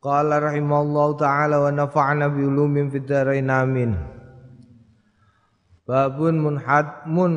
[0.00, 3.92] Qala rahimallahu taala wa nafa'na bi ulumin fid dharain amin.
[5.84, 7.32] Babun munhad mun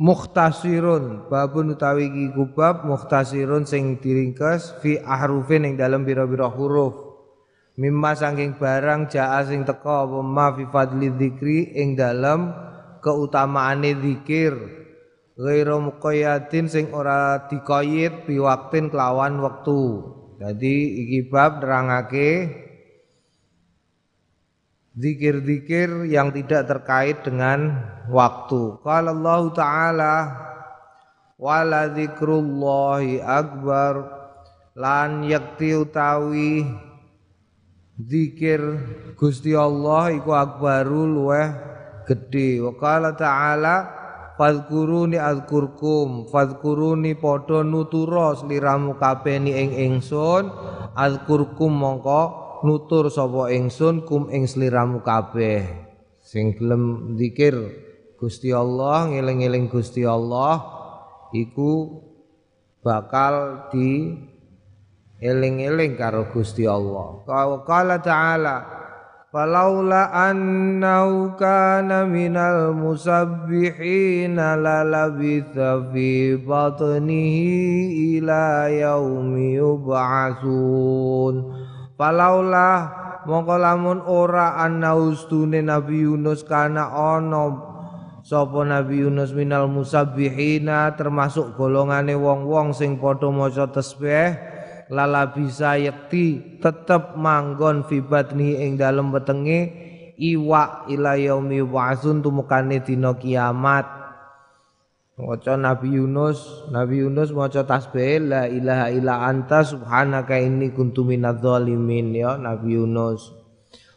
[0.00, 1.28] mukhtasirun.
[1.28, 6.96] Babun utawi iki kubab mukhtasirun sing diringkes fi ahrufin ing dalam bira-bira huruf.
[7.76, 12.48] Mimma saking barang jaa sing teka apa ma fi fadli dzikri ing dalam
[13.04, 14.56] keutamaane zikir
[15.38, 22.46] ghairu muqayyatin sing ora dikoyit biwaktin kelawan wektu jadi iki bab nerangake
[24.94, 27.74] zikir-zikir yang tidak terkait dengan
[28.06, 28.78] waktu.
[28.82, 30.14] Qala Allah Ta'ala
[31.38, 34.10] wala zikrullahi akbar
[34.74, 36.66] lan yakti utawi
[37.98, 38.62] zikir
[39.14, 41.48] Gusti Allah iku akbaru luweh
[42.06, 42.62] gedhe.
[42.62, 43.97] Wa qala ta'ala
[44.38, 50.46] Fadkuruni azkurkum Fadkuruni podo nutura sliramu kabeh ing ingsun
[50.94, 52.22] Azkurkum mongko
[52.62, 55.66] nutur sapa ingsun kum ing sliramu kabeh
[56.22, 57.58] Sing gelem zikir
[58.14, 60.62] Gusti Allah ngeling-eling Gusti Allah
[61.34, 62.02] iku
[62.82, 64.14] bakal di
[65.18, 67.22] eling-eling karo Gusti Allah.
[67.66, 68.77] Qala ta'ala
[69.38, 81.54] Falaula annahu kana minal musabbihina lalabitha fi batnihi ila yaumi yub'atsun
[81.94, 82.90] Falaula
[83.30, 87.62] mongko lamun ora anna ustune Nabi Yunus kana ana
[88.26, 94.57] sapa Nabi Yunus minal musabbihina termasuk golongane wong-wong sing padha maca tasbih
[94.88, 99.72] lala bisa yakti tetep manggon fi batni ing dalem wetenge
[100.16, 103.86] iwa ila yaumi wa'sun tumukane dina kiamat.
[105.18, 111.42] Maca Nabi Yunus Nabi Yunus maca tasbih la ilaha illa anta subhanaka inni kuntu minadz
[111.42, 113.34] zalimin ya Nabi Yunus.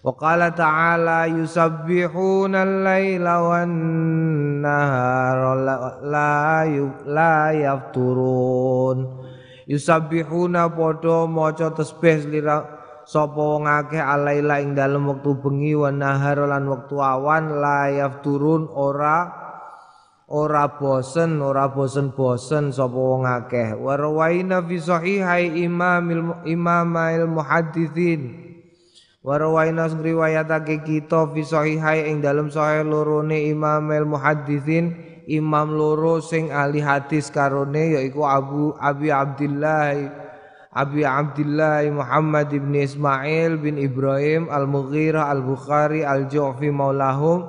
[0.02, 3.70] Wa qala ta'ala yusabbihuna al-laila wan
[4.66, 5.54] nahara
[6.02, 6.66] la
[7.06, 9.30] la yafturun
[9.72, 12.68] yusabbihuna padha maca tasbih lira
[13.08, 18.68] sapa wong akeh alaila ing dalem wektu bengi wa nahar lan wektu awan la yafturun
[18.68, 19.32] ora
[20.28, 23.80] ora bosen ora bosen-bosen sapa wong akeh.
[23.80, 28.52] Wa rawaina fi sahihai imamil imamail muhadditsin
[29.24, 36.52] wa rawaina ngriwayatake kita fi sahihai ing dalem sahih lorone imamil muhadditsin imam loro sing
[36.52, 39.96] ahli hadis karone yaiku Abu Abi Abdullah
[40.72, 47.44] Abi Abdullah Muhammad bin Ismail bin Ibrahim Al-Mughirah Al-Bukhari Al-Ju'fi maulahum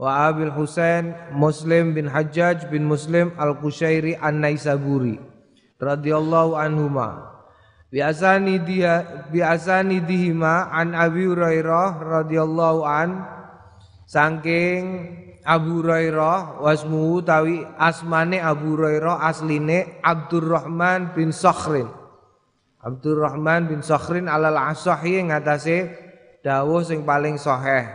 [0.00, 5.20] wa Abil Husain Muslim bin Hajjaj bin Muslim Al-Qushairi An-Naisaburi
[5.76, 7.28] radhiyallahu anhuma.
[7.92, 13.20] Biasani dia biasani dihima an Abi Hurairah radhiyallahu an
[14.08, 21.90] saking Abu Hurairah wasmu tawi asmane Abu Hurairah asline Abdurrahman bin Sakhrin.
[22.82, 25.90] Abdurrahman bin Sakhrin alal asahi ngatasé
[26.46, 27.90] dawuh sing paling sahih.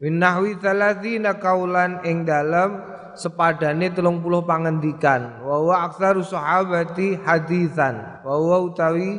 [0.00, 2.80] Min nahwi 30 kaulan ing dalem
[3.18, 5.42] sepadane 30 pangendikan.
[5.42, 9.18] Wa wa aktsaru sahabati hadisan wa wa utawi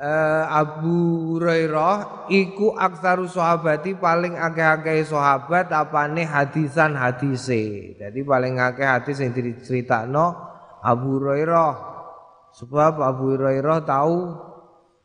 [0.00, 7.94] uh, Abu Hurairah iku aksaru sahabati paling akeh-akeh sahabat apane hadisan hadise.
[8.00, 10.34] Jadi paling akeh hadis yang diceritakno
[10.80, 11.92] Abu Hurairah.
[12.50, 14.18] Sebab Abu Hurairah tahu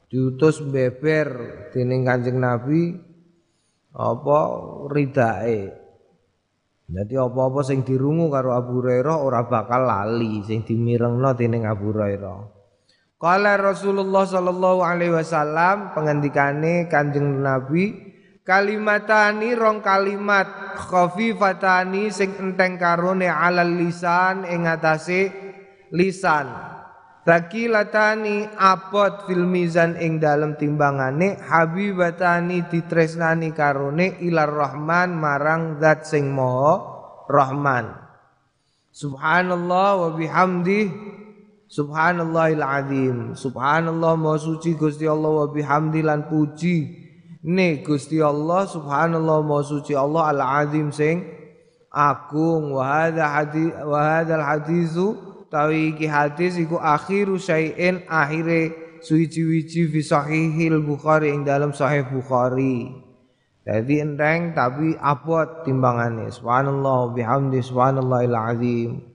[0.10, 1.28] diutus beber
[1.76, 2.96] dening Kanjeng Nabi
[3.94, 4.40] apa
[4.90, 5.86] ridae.
[6.86, 12.55] Jadi apa-apa sing dirungu karo Abu Hurairah ora bakal lali sing dimirengno dening Abu Hurairah.
[13.26, 17.90] Kala Rasulullah sallallahu alaihi wasallam pengendikane Kanjeng Nabi
[18.46, 25.34] kalimatani rong kalimat khafifatani sing enteng karone alal lisan ing atase
[25.90, 26.54] lisan.
[27.26, 36.30] Takilatani apot fil mizan ing dalem timbangane habibatani ditresnani karone ilar rahman marang zat sing
[36.30, 36.78] maha
[37.26, 37.90] rahman.
[38.94, 40.86] Subhanallah wa bihamdih
[41.66, 43.18] Subhanallahil azim.
[43.34, 47.04] Subhanallah maha suci Gusti Allah wa bihamdi lan puji.
[47.46, 51.26] Ne Gusti Allah subhanallah maha suci Allah al azim sing
[51.90, 55.08] agung wa hadza hadis wa hadzal hadisu
[55.50, 58.76] tawi iki hadis iku akhiru syai'in akhire
[59.06, 63.06] suci-wici fi sahihil Bukhari ing dalam sahih Bukhari.
[63.66, 66.30] Jadi enteng tapi abot timbangannya.
[66.30, 69.15] Subhanallah bihamdi subhanallahil azim.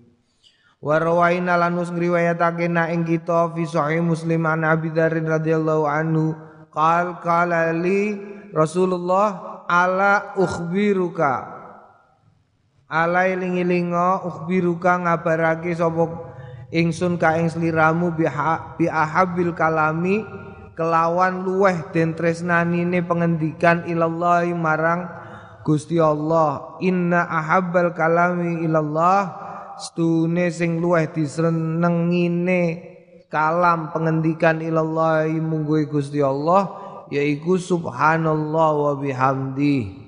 [0.80, 6.32] Wa rawaina lanus ngriwayatake na ing kita fi sahih Muslim an Abi radhiyallahu anhu
[6.72, 8.16] qal qala li
[8.56, 11.60] Rasulullah ala ukhbiruka?
[12.88, 16.32] Ala iling-ilinga ukhbiruka ngabarake sapa
[16.72, 20.24] ingsun ka ing sliramu bi ahabil kalami
[20.80, 25.12] kelawan luweh den tresnanine pengendikan ilallah marang
[25.60, 26.80] Gusti Allah.
[26.80, 29.49] Inna ahabbal kalami ilallah
[29.80, 32.62] stune sing luweh disenengine
[33.32, 36.68] kalam pengendikan ilallah munggu Gusti Allah
[37.08, 39.98] yaiku subhanallah wa bihamdi.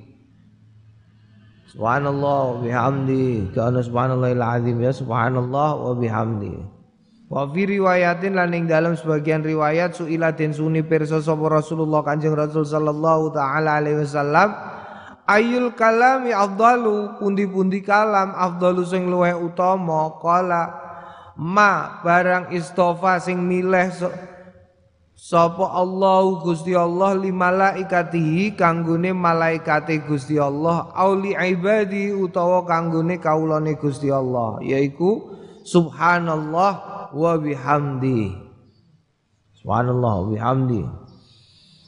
[1.73, 3.51] Subhanallah wa bihamdi.
[3.57, 6.83] Kana subhanallahil azim ya subhanallah wa bihamdi.
[7.33, 12.37] Wa fi riwayatin lan ing dalam sebagian riwayat suila den suni pirsa sapa Rasulullah Kanjeng
[12.37, 14.53] Rasul sallallahu taala alaihi wasallam
[15.33, 20.77] ayul kalami afdalu pundi-pundi kalam afdalu sing luweh utama kala
[21.41, 24.13] ma barang istofa sing milih so,
[25.17, 33.81] sapa Allah Gusti Allah li malaikatihi kanggone malaikate Gusti Allah auli ibadi utawa kanggone kaulane
[33.81, 35.33] Gusti Allah yaiku
[35.65, 38.35] subhanallah wa bihamdi.
[39.63, 40.83] Subhanallah wa bihamdi.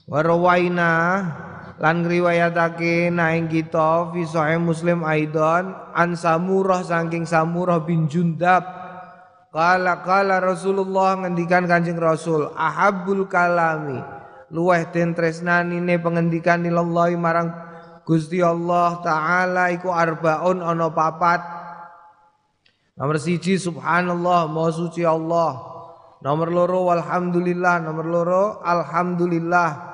[0.05, 0.91] Wa rawaina
[1.83, 8.63] lan ngriwayatake naing kita fi sahih Muslim aidon an Samurah saking Samurah bin Jundab.
[9.55, 14.03] Kala kala Rasulullah ngendikan Kanjeng Rasul ahabul kalami.
[14.51, 17.55] Luweh den tresnanine pengendikan ilallahi marang
[18.03, 21.43] Gusti Allah taala iku arbaun ana papat.
[22.95, 25.59] Nomor siji subhanallah maha suci Allah.
[26.23, 27.83] Nomor loro walhamdulillah.
[27.83, 29.94] Nomor loro alhamdulillah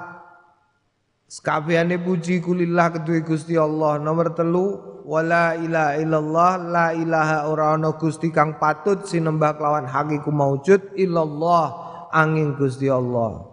[1.31, 4.03] Sekabehane puji kulillah kedue Gusti Allah.
[4.03, 10.35] Nomor telu wala ilaha illallah la ilaha ora ana Gusti kang patut sinembah kelawan hakiku
[10.35, 11.67] maujud illallah
[12.11, 13.47] angin Gusti Allah.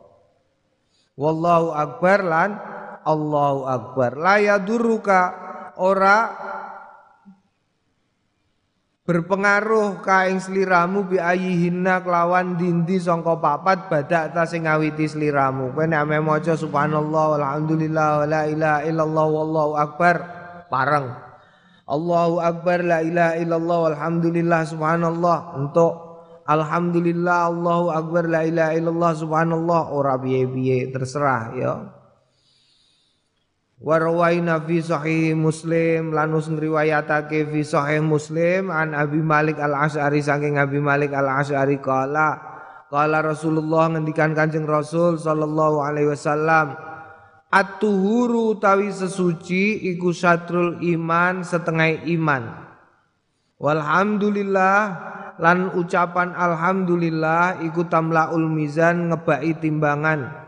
[1.22, 2.58] Wallahu akbar lan
[3.06, 4.18] Allahu akbar.
[4.18, 5.22] La yaduruka
[5.78, 6.34] ora
[9.08, 15.88] berpengaruh kaing sliramu bi ayihinna kelawan dindi sangka papat badak ta sing ngawiti sliramu kowe
[15.88, 20.16] nek ame maca subhanallah walhamdulillah wala ilaha illallah wallahu akbar
[20.68, 21.08] pareng.
[21.88, 25.92] Allahu akbar la ilaha illallah walhamdulillah subhanallah untuk
[26.44, 31.74] alhamdulillah Allahu akbar la ilaha illallah subhanallah ora piye-piye terserah ya
[33.78, 40.58] Warwaina fi sahih Muslim lanus ngriwayatake fi sahih Muslim an Abi Malik Al Asy'ari saking
[40.58, 42.42] Abi Malik Al Asy'ari kala
[42.90, 46.74] kala Rasulullah ngendikan Kanjeng Rasul sallallahu alaihi wasallam
[47.48, 52.44] At-tuhuru tawi sesuci iku satrul iman setengah iman.
[53.56, 54.80] Walhamdulillah
[55.40, 60.47] lan ucapan alhamdulillah iku tamlaul mizan ngebai timbangan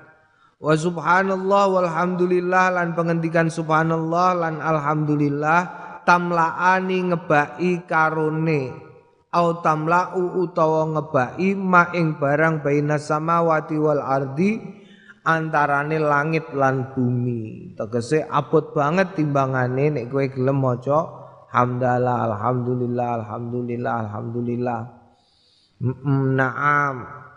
[0.59, 5.59] Wa subhanallah walhamdulillah lan pengendikan subhanallah lan alhamdulillah
[6.03, 8.75] tamlaani ngebai karone.
[9.31, 14.59] Au tamla'u utawa ngebai ma ing barang baina samawati wal ardi
[15.23, 17.71] antarane langit lan bumi.
[17.79, 20.99] Tegese abot banget timbangane nek kowe gelem maca
[21.55, 24.79] hamdalah alhamdulillah alhamdulillah alhamdulillah.
[26.35, 27.28] Naam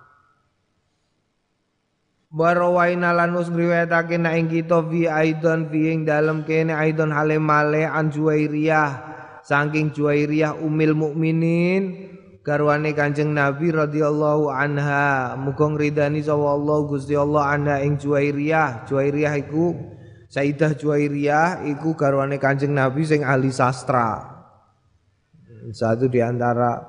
[2.33, 7.85] Warawaina lanus ngriwayatake nek ing kita fi aidon fi ing dalem kene aidon hale male
[7.85, 9.12] an Juwairiyah.
[9.45, 12.09] Saking Juwairiyah umil mukminin
[12.41, 15.37] garwane Kanjeng Nabi radhiyallahu anha.
[15.37, 18.89] Muga ngridani sapa Allah Gusti Allah anha ing Juwairiyah.
[18.89, 19.77] Juwairiyah iku
[20.33, 24.41] Sayyidah Juwairiyah iku garwane Kanjeng Nabi sing ahli sastra.
[25.69, 26.81] Satu di antara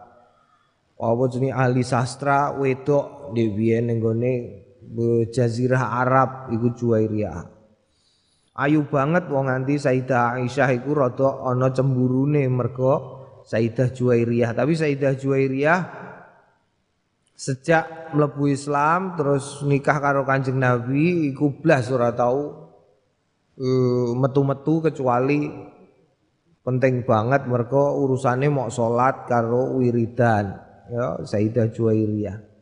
[1.04, 4.00] apa jenenge ahli sastra wedok dhewe ning
[5.30, 7.54] jazirah Arab iku Juwairiyah.
[8.54, 14.54] Ayu banget wong nganti Sayyidah Aisyah iku rada ana cemburune mergo Sayyidah Juwairiyah.
[14.54, 15.80] Tapi Sayyidah Juwairiyah
[17.34, 22.70] sejak mlebu Islam terus nikah karo Kanjeng Nabi iku blas ora tau
[24.18, 25.50] metu-metu kecuali
[26.62, 30.62] penting banget mergo urusane mau salat karo wiridan.
[30.94, 32.53] ya Sayyidah Juwairiyah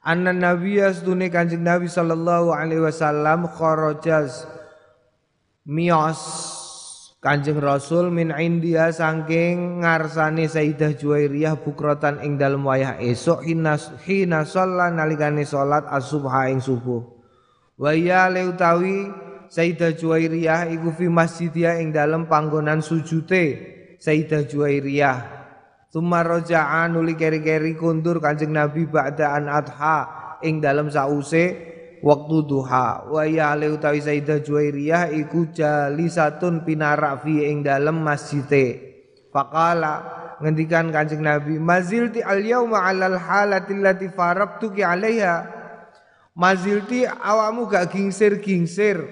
[0.00, 4.48] Anna Nabiya sedune Kanjeng Nabi sallallahu alaihi wasallam kharajas
[5.68, 6.20] mios
[7.20, 13.76] Kanjeng Rasul min India saking ngarsane Sayyidah Juwairiyah bukrotan ing dalem wayah esuk hina
[14.08, 17.04] hina sholat nalikane salat as-subha ing subuh.
[17.76, 19.12] Wa ya utawi
[19.52, 23.68] Sayyidah Juwairiyah iku fi masjidia ing dalem panggonan sujute
[24.00, 25.39] Sayyidah Juwairiyah.
[25.90, 29.98] Tsumma raja'a nuli keri-keri kundur Kanjeng Nabi ba'da an adha
[30.38, 31.50] ing dalem sause
[31.98, 33.10] waktu duha.
[33.10, 38.86] Wa ya le utawi Sayyidah Juwairiyah iku jalisatun pinarak fi ing dalem masjide.
[39.34, 39.94] Faqala
[40.38, 45.58] ngendikan Kanjeng Nabi mazilti al yauma alal halati allati faraqtuki alaiha?
[46.38, 49.02] Mazilti awamu gak gingsir-gingsir.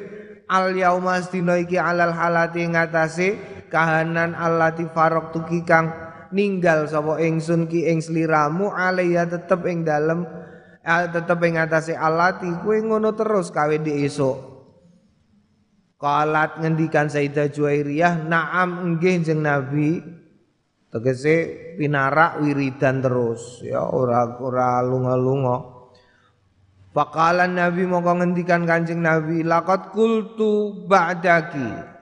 [0.47, 3.29] Al yauma stino iki alal halati ngatasé
[3.67, 10.25] kahanan allati faraqtuki kang ninggal sapa ingsun ki ing sliramu alaiha tetep ing dalem
[10.87, 14.57] tetep ing atase alati kuwe ngono terus kawe di esuk.
[15.99, 19.99] Kalat ngendikan Sayyidah Juwairiyah Naam nggih jeng Nabi.
[20.89, 21.37] Tegese
[21.77, 23.61] pinarak wiridan terus.
[23.67, 25.77] Ya ora ora lunga-lunga.
[26.95, 31.98] Fakalan Nabi mongko ngendikan Kanjeng Nabi laqad kultu ba'daki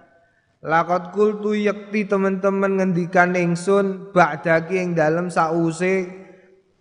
[0.66, 6.11] Laqad kultu yakti teman-teman ngendikan ingsun ba'daki ing dalem sause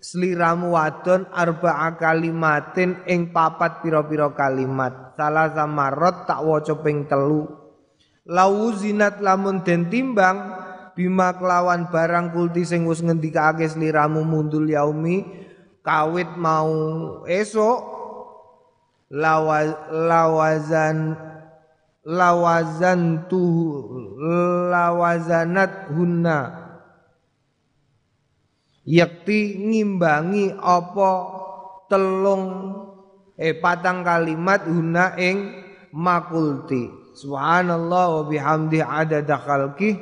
[0.01, 5.13] sliramu wadon arba'a kalimatin ing papat pira-pira kalimat.
[5.13, 7.45] Salah samarot tak waca ping telu.
[8.25, 10.65] Lau zinat lamun den timbang
[10.97, 15.45] bima kelawan barang kulti sing wis ngendikake sliramu mundul yaumi
[15.85, 16.73] kawit mau
[17.29, 17.77] esok
[19.93, 21.13] lawazan
[22.05, 23.41] lawazan tu
[24.69, 26.39] lawazanat hunna
[28.85, 31.09] yakti ngimbangi apa
[31.89, 32.45] telung
[33.35, 36.91] eh patang kalimat huna ing makulti.
[37.15, 39.95] Subhanallah wa bihamdi adada khalqi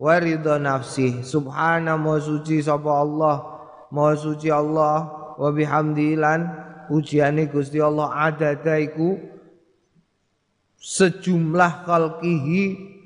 [0.00, 1.20] wa ridha nafsi.
[1.20, 3.36] Subhana ma suci sapa Allah.
[3.92, 5.04] Ma suci Allah
[5.36, 6.48] wa bihamdi lan
[6.88, 9.20] pujiane Gusti Allah adada iku
[10.82, 12.62] sejumlah khalqihi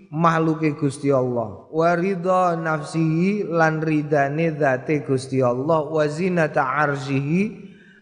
[0.09, 1.69] makhluke Gusti Allah.
[1.69, 5.85] Wa ridha nafsihi lan ridane zate Gusti Allah.
[5.85, 7.43] Wa zinata arsyihi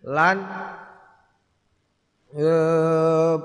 [0.07, 0.37] lan
[2.39, 3.37] uh,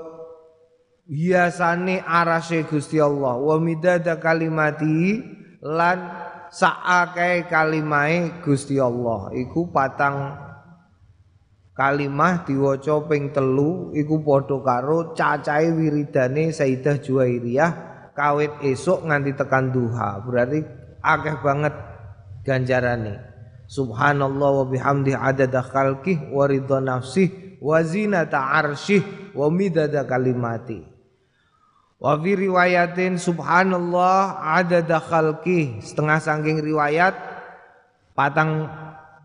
[1.10, 3.34] hiasane arase Gusti Allah.
[3.34, 5.18] Wa midada kalimati
[5.66, 5.98] lan
[6.54, 9.34] saake kalimahe Gusti Allah.
[9.34, 10.49] Iku patang
[11.80, 17.70] kalimah diwaca ping telu iku padha karo cacahe wiridane Sayyidah Juwairiyah
[18.12, 20.20] kawit esok nganti tekan duha.
[20.20, 20.60] Berarti
[21.00, 21.72] akeh banget
[22.44, 23.16] ganjarane.
[23.64, 30.84] Subhanallah wa bihamdi adada khalqih wa ridha nafsih wa zinata arsyih wa midada kalimati.
[31.96, 35.80] Wa fi riwayatin subhanallah adada khalqih.
[35.80, 37.16] Setengah sangking riwayat
[38.12, 38.68] patang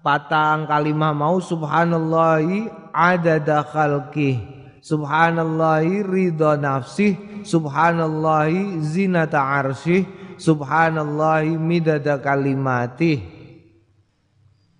[0.05, 7.17] patang kalimah mau subhanallahi adada khalqih subhanallahi ridha nafsih.
[7.45, 10.05] Subhanallahi zinata arsyih
[10.37, 13.21] subhanallahi midada kalimatih.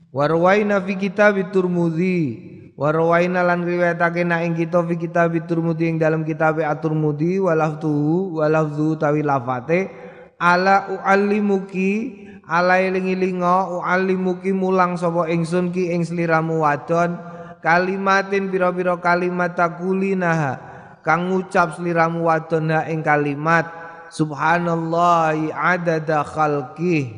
[0.10, 2.42] Warwaina fi kitab turmudi
[2.74, 8.98] warwaina lan riwayatake na ing kita fi kitab turmudi ing dalam kitab at-turmudi walaftuhu walafzu
[8.98, 9.94] tawi lafate.
[10.36, 17.18] Ala uallimuki ala eling-elinga uallimuki mulang sapa ingsun ki ing sliramu wadon.
[17.66, 20.62] Kalimatin pira-pira kalimat takulinaha
[21.02, 23.66] kang ngucap sliramu wadona ing kalimat.
[24.14, 27.10] Subhanallahi adada khalqih.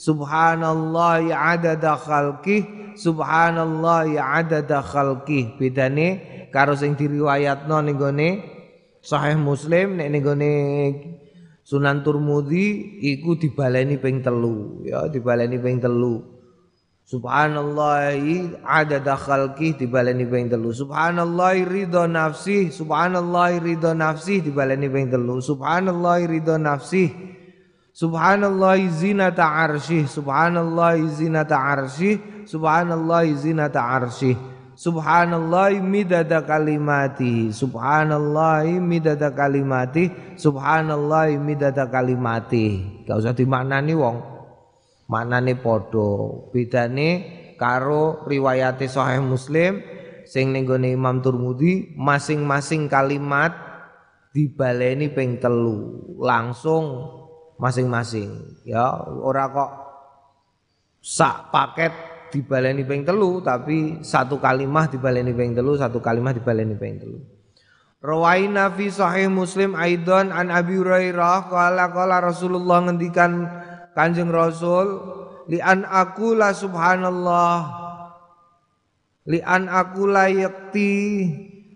[0.00, 2.96] Subhanallahi adada khalqih.
[2.96, 5.60] Subhanallahi adada khalqih.
[5.60, 6.08] Bedane
[6.48, 8.30] karo sing diriwayatno ning gone
[9.04, 10.24] sahih muslim nek ning
[11.72, 16.20] Sunan Turmudi iku dibaleni ping telu ya dibaleni ping telu
[17.12, 20.72] Subhanallahi adada khalqih dibaleni ping telu.
[20.72, 25.42] Subhanallahi ridho nafsi, subhanallahi ridho nafsi dibaleni ping telu.
[25.42, 27.12] Subhanallahi ridho nafsi.
[27.92, 34.51] Subhanallahi zinata arsyih, subhanallahi zinata arsyih, subhanallahi zinata arsyih.
[34.82, 42.82] Subhanallahi midada kalimati, subhanallahi midada kalimati, subhanallahi midada kalimati.
[43.06, 44.18] Gak usah dimaknani wong.
[45.06, 46.34] Maknane padha.
[46.50, 47.08] Bedane
[47.54, 49.78] karo riwayate sahih Muslim
[50.26, 53.54] sing ning Imam Turmudi masing-masing kalimat
[54.34, 56.10] dibaleni ping telu.
[56.18, 57.06] Langsung
[57.54, 58.58] masing-masing.
[58.66, 59.70] Ya ora kok
[60.98, 66.96] sak paket dibaleni ping telu tapi satu kalimah dibaleni ping telu satu kalimah dibaleni ping
[66.96, 67.20] telu.
[68.02, 73.46] Rawaina fi sahih Muslim aidon an Abi Hurairah qala qala Rasulullah ngendikan
[73.92, 74.98] Kanjeng Rasul
[75.46, 77.56] li an aqula subhanallah
[79.28, 80.90] li an aqula yakti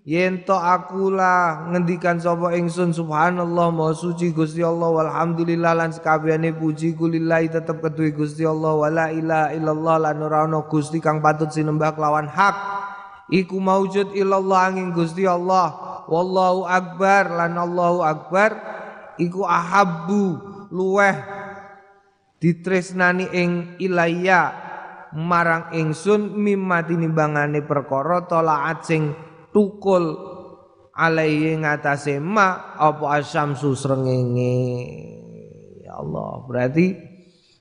[0.07, 6.95] yen to akula ngendikan sapa ingsun subhanallah maha suci Gusti Allah walhamdulillah lan sekabehane puji
[6.95, 11.99] kulillahi tetep kedue Gusti Allah wala ilaha illallah lan ora ana Gusti kang patut sinembah
[11.99, 12.55] kelawan hak.
[13.35, 15.75] Iku maujud illallah angin Gusti Allah.
[16.07, 18.55] Wallahu akbar lan Allahu akbar.
[19.19, 20.39] Iku ahabbu
[20.71, 21.19] luweh
[22.39, 24.55] ditresnani ing ilayya
[25.19, 29.26] marang ingsun mimma tinimbangane perkara tolaat sing
[29.57, 30.05] tukul
[30.93, 34.61] alaihi ngatasé ma apa asyamsu srengenge.
[35.81, 36.93] Ya Allah berarti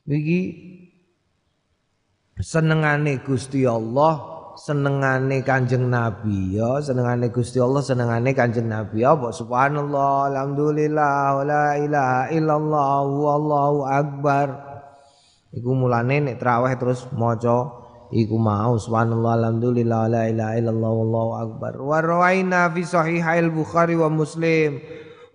[0.04, 0.42] iki
[2.36, 10.36] senengane Gusti Allah senengane Kanjeng Nabi ya senengane Gusti Allah senengane Kanjeng Nabi apa subhanallah
[10.36, 14.48] alhamdulillah la ilaha illallah wallahu akbar.
[15.56, 16.44] Iku mulane nek
[16.76, 21.74] terus maca iku mau subhanallah alhamdulillah la ilaha illallah wallahu akbar.
[21.82, 24.82] Wa rawaina fi sahihail bukhari wa muslim.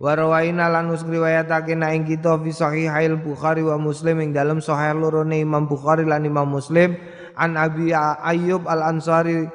[0.01, 4.97] Wa rawaina lan riwayatake na ing kita fi sahihail bukhari wa muslim ing dalam sahih
[4.97, 6.95] lorone imam bukhari lan imam muslim.
[7.35, 9.47] An abi ayyub al ansari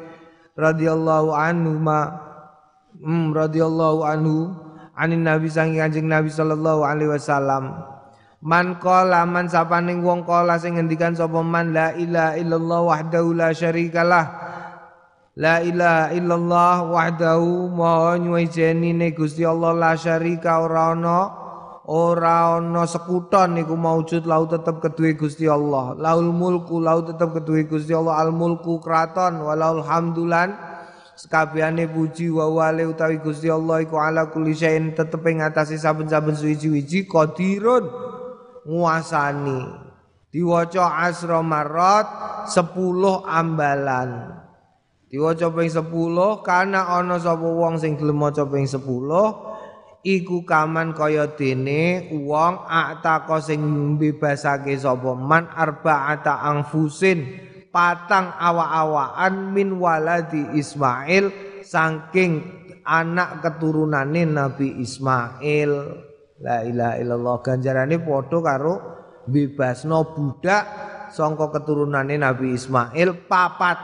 [0.56, 2.00] radhiyallahu anhu ma
[2.96, 4.56] hmm, radhiyallahu anhu
[4.96, 7.95] anin nabi sangi kanjeng nabi sallallahu alaihi wasallam
[8.46, 13.50] Man qala man sapaning wong qala sing ngendikan sapa man la ilaha illallah wahdahu la
[13.50, 14.26] syarikalah.
[15.34, 21.18] La ilaha illallah wahdahu maha nyuwejeni ne Gusti Allah la syarika ora ana
[21.90, 25.98] ora ana sekuton niku maujud lau tetep kedue Gusti Allah.
[25.98, 30.54] Laul mulku lau tetep kedue Gusti Allah al mulku kraton walaul hamdulan
[31.18, 36.38] sekabehane puji wa wale utawi Gusti Allah iku ala kulli syai'in tetep ing atase saben-saben
[36.38, 38.14] suwi-wiji qadirun
[38.66, 39.86] nguasani.
[40.34, 42.06] Diwaca asra marot
[42.50, 44.36] 10 ambalan.
[45.06, 48.82] Diwaca ping 10 kana ana sapa wong sing gelem maca ping 10
[50.06, 53.58] iku kaman kaya dene wong ataka sing
[53.96, 57.26] mbebasake sapa man arba'ata angfusin
[57.74, 61.34] patang awa-awaan min waladi Ismail
[61.66, 62.40] saking
[62.86, 65.70] anak keturunane Nabi Ismail
[66.42, 67.36] La ilaha illallah.
[67.40, 68.74] Ganjarane padha karo
[69.24, 70.64] bebasno budak
[71.12, 73.78] sangka keturunane Nabi Ismail papat.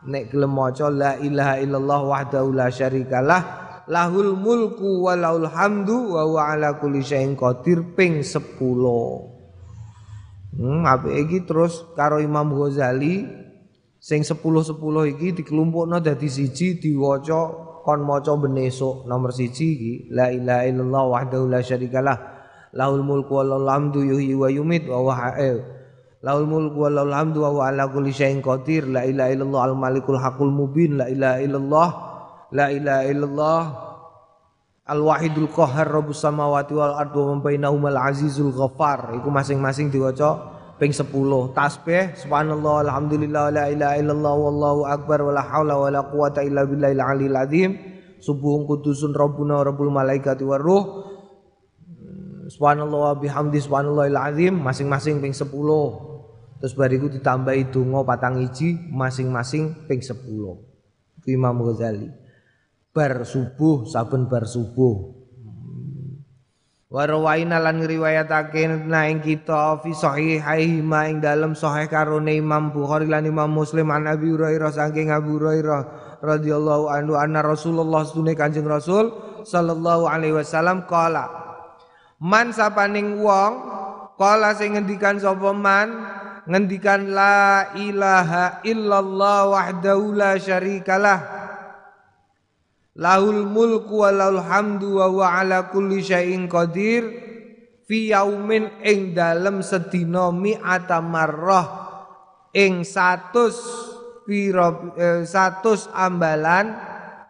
[0.00, 3.42] Nek gelem maca la ilaha illallah wahdahu la syarikalah
[3.90, 8.40] lahul mulku wa lahul hamdu wa huwa ala kulli syai'in qadir ping 10
[10.56, 13.28] hmm apik iki terus karo Imam Ghazali
[14.00, 19.92] sing 10 10 iki dikelompokno dadi siji diwaca kon maca ben esuk nomor siji iki
[20.12, 22.18] la ilaha illallah wahdahu la syarikalah
[22.76, 25.34] lahul mulku wa lahul hamdu yuhyi wa yumit wa huwa
[26.20, 29.76] lahul mulku wa lahul hamdu wa huwa ala kulli syai'in qadir la ilaha illallah al
[29.76, 31.88] malikul haqqul mubin la ilaha illallah
[32.52, 33.62] la ilaha illallah
[34.90, 40.59] al wahidul qahhar rabbus samawati wal ardi wa ma bainahumal azizul ghaffar iku masing-masing diwaca
[40.80, 41.12] ping 10
[41.52, 47.36] tasbih subhanallah alhamdulillah la ilaha illallah wallahu akbar wala haula wala quwata illa billahil aliyil
[47.36, 47.70] azim.
[48.20, 51.04] Subuhun kudusun rabbuna rabbul malaikati waruh
[52.48, 54.56] subhanallah wa bihamdi subhanallahil azim.
[54.56, 55.52] Masing-masing ping 10
[56.60, 60.16] terus bariku ditambahi donga patang iji masing-masing ping 10
[61.28, 62.08] Imam Ghazali.
[62.96, 65.19] Bar subuh saben bar subuh
[66.90, 73.06] Warwaina lan ngriwayatake na ing kita fi sahihaihi ma ing dalem sahih karone Imam Bukhari
[73.06, 75.86] lan Imam Muslim an Abi Hurairah saking Abu Hurairah
[76.18, 79.14] radhiyallahu anhu anna Rasulullah sunne Kanjeng Rasul
[79.46, 81.30] sallallahu alaihi wasallam qala
[82.18, 83.52] Man sapaning wong
[84.18, 85.94] qala sing ngendikan sapa man?
[86.50, 91.39] Ngendikan la ilaha illallah wahdahu la syarikalah
[93.00, 97.08] Lahul mulku wa lahul hamdu wa huwa ala kulli syai'in qadir
[97.88, 101.66] fi yaumin ing dalem sedina mi'ata marrah
[102.52, 106.76] ing 100 pira 100 eh, ambalan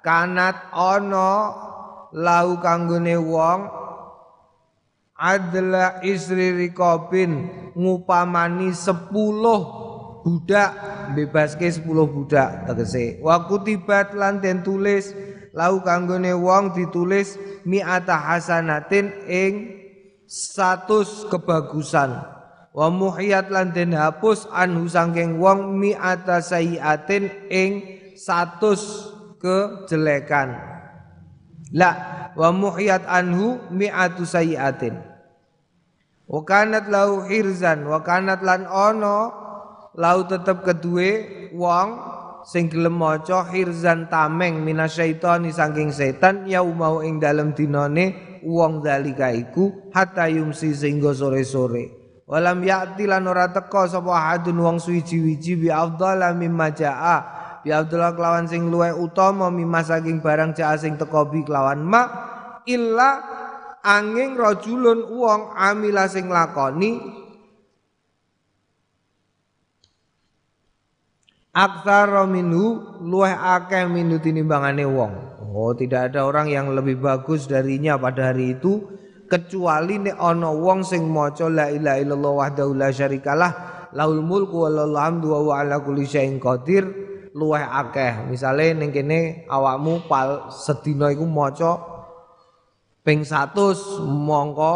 [0.03, 1.31] kanat ana
[2.19, 3.61] lau kanggone wong
[5.15, 7.47] adla isri rikobin
[7.79, 9.07] ngupamani 10
[10.21, 10.71] budak
[11.15, 13.23] bebaske 10 budak tegese.
[13.25, 15.13] Wa kutibat lan den tulis
[15.55, 17.35] lau kanggone wong ditulis
[17.67, 19.53] mi'ata hasanatin ing
[20.31, 22.23] status kebagusan.
[22.71, 27.73] Wa muhiyat lan den hapus anhu sangking wong mi'ata sayiatin ing
[28.15, 29.11] satus
[29.43, 30.55] kejelekan.
[31.75, 31.91] La
[32.39, 35.03] wa muhiyat anhu mi'atu sayiatin.
[36.31, 39.35] Wa kanat lau hirzan wa kanat lan ono
[39.99, 41.11] lau tetep kedue
[41.51, 49.33] wong sing gelem maca hirzan tameng minasyaitani saking setan yaumau ing dalem dinane wong dalika
[49.33, 52.01] iku hatta yumsi sehingga sore-sore
[52.31, 57.19] Walam ya'ti lan ora teka sapa hadun wong suwiji-wiji bi afdhala mimma jaa.
[57.67, 62.07] Bi afdhala kelawan sing luwih utama mimma saking barang jaa sing teka bi kelawan ma
[62.71, 63.19] illa
[63.83, 67.20] angin rajulun wong amila sing lakoni
[71.51, 75.13] Aksara minhu luweh akeh minhu tinimbangane wong.
[75.51, 78.87] Oh, tidak ada orang yang lebih bagus darinya pada hari itu
[79.27, 83.53] kecuali nek ana wong sing maca la ilaha illallah wahdahu la syarikalah
[83.91, 86.87] laul mulku wa lahul hamdu wa ala kulli syai'in qadir.
[87.35, 88.31] Luweh akeh.
[88.31, 91.83] Misale ning kene awakmu pal sedina iku maca
[93.03, 94.75] ping 100 mongko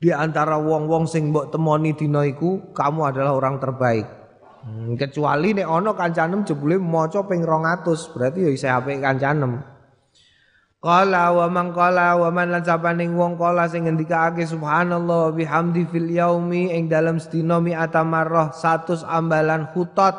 [0.00, 4.17] di antara wong-wong sing mbok temoni dina iku kamu adalah orang terbaik
[4.68, 9.64] hmm, kecuali nek ana kancanem jebule maca ping 200 berarti ya isih apik kancanem.
[10.78, 16.06] Qala wa man qala wa man lan sapaning wong qala sing ngendikake subhanallah bihamdi fil
[16.06, 20.14] yaumi ing dalam sedina mi atamarrah 100 ambalan khutat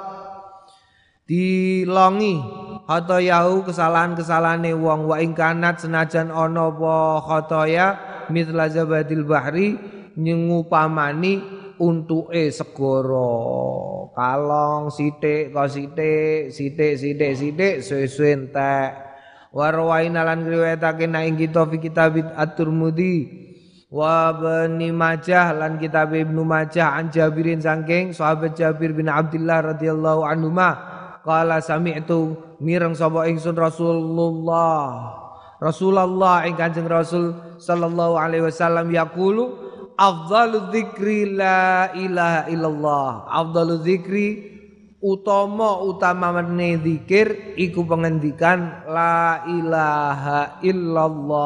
[1.30, 2.42] dilongi
[2.90, 5.06] atau yahu kesalahan-kesalahane wong.
[5.06, 5.38] Wa ing
[5.78, 7.88] senajan ana apa khotoya
[8.34, 9.78] mitla zabadil bahri
[10.20, 13.32] nyengupamani untuke segara.
[14.14, 18.92] Kalong sithik kok sithik sithik sithik sithik suwe-suwe entek.
[19.50, 23.16] Warwaina lan riwayatake ing kita fi kitab at-Tirmidzi
[23.90, 24.30] wa
[24.78, 30.78] Majah lan kitab Ibnu Majah an Jabirin sangking sahabat Jabir bin Abdullah radhiyallahu anhu ma
[31.26, 35.18] qala sami'tu mireng sapa ingsun Rasulullah.
[35.60, 39.69] Rasulullah ing Kanjeng Rasul sallallahu alaihi wasallam yaqulu
[40.00, 43.28] afdalu dzikri la ilaha illallah.
[43.28, 44.28] Afdalu dzikri
[45.04, 51.44] utama utamane zikir iku pengendikan la ilaha illallah.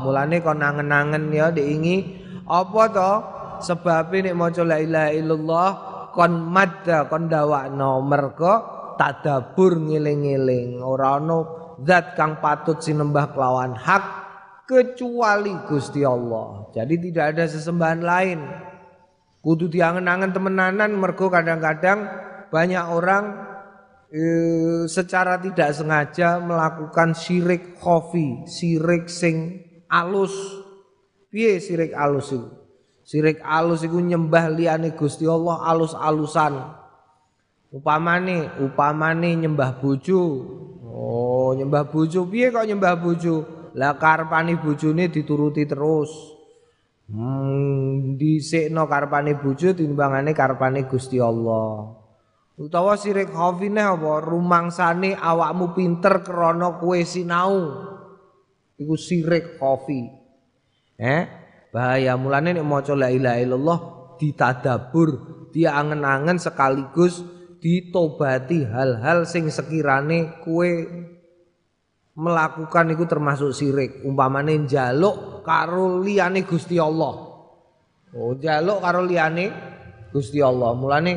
[0.00, 3.12] Mulane kon nangen-nangen ya diingi apa to?
[3.56, 5.68] Sebab nek maca la ilaha illallah
[6.16, 8.52] kon madda kon dawakno mergo
[8.96, 10.80] tadabur ngiling-ngiling.
[10.80, 11.44] Ora ana
[11.84, 14.25] zat kang patut sinembah kelawan hak
[14.66, 18.38] kecuali Gusti Allah jadi tidak ada sesembahan lain
[19.46, 22.10] kudu diangen-angen temenanan mergo kadang-kadang
[22.50, 23.46] banyak orang
[24.10, 24.22] e,
[24.86, 30.34] secara tidak sengaja melakukan syirik khofi, syirik sing alus.
[31.30, 32.48] Piye syirik alus itu?
[33.06, 36.54] Syirik alus itu nyembah liyane Gusti Allah alus-alusan.
[37.70, 40.22] Upamane, upamane nyembah bojo.
[40.86, 43.55] Oh, nyembah bojo piye kok nyembah bojo?
[43.76, 46.08] Lah karpane bojone dituruti terus.
[47.06, 51.92] Hmm, dhisikno karpane bojo timbangane karpane Gusti Allah.
[52.56, 57.54] Utawa sirik khafine apa rumangsane awakmu pinter krana kowe sinau.
[58.80, 60.08] Iku sirik khafi.
[60.96, 61.22] Eh,
[61.68, 63.78] bahaya mulane nek maca la ilaha illallah
[64.16, 65.08] ditadabur,
[65.52, 67.20] diangen-angen sekaligus
[67.60, 70.64] ditobati hal-hal sing sekirane kowe
[72.16, 77.14] melakukan itu termasuk sirik umpamane njaluk karo liyane Gusti Allah.
[78.16, 79.52] Oh njaluk karo liyane
[80.10, 80.72] Gusti Allah.
[80.72, 81.12] Mulane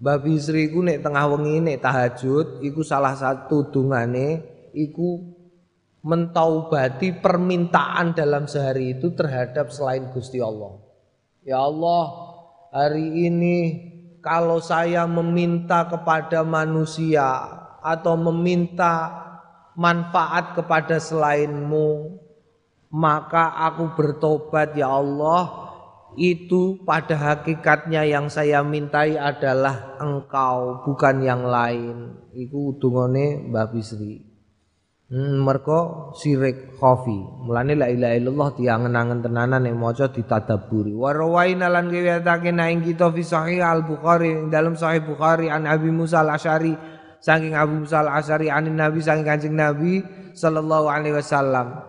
[0.00, 4.40] Mbah Bisri ku nek tengah wengi nek tahajud iku salah satu dungane
[4.72, 5.20] iku
[6.00, 10.80] mentaubati permintaan dalam sehari itu terhadap selain Gusti Allah.
[11.44, 12.04] Ya Allah,
[12.72, 13.56] hari ini
[14.24, 17.24] kalau saya meminta kepada manusia
[17.80, 19.28] atau meminta
[19.80, 22.20] manfaat kepada selainmu
[22.90, 25.70] maka aku bertobat ya Allah.
[26.18, 32.18] Itu pada hakikatnya yang saya mintai adalah engkau bukan yang lain.
[32.34, 34.18] Iku dungane Mbah Bisri.
[35.06, 37.14] Hmm, mergo sirik khofi.
[37.46, 40.90] Mulane la ilaha illallah diangen-angen tenanan yang maca ditadaburi.
[40.90, 45.94] Wa rawaina lan riwayatake ing kita fi sahih al Bukhari dalam sahih Bukhari an Abi
[45.94, 46.74] Musa al Asy'ari
[47.20, 50.02] saking Abu Musa al-Asy'ari anin Nabi saking Kanjeng Nabi
[50.32, 51.80] sallallahu alaihi wasallam.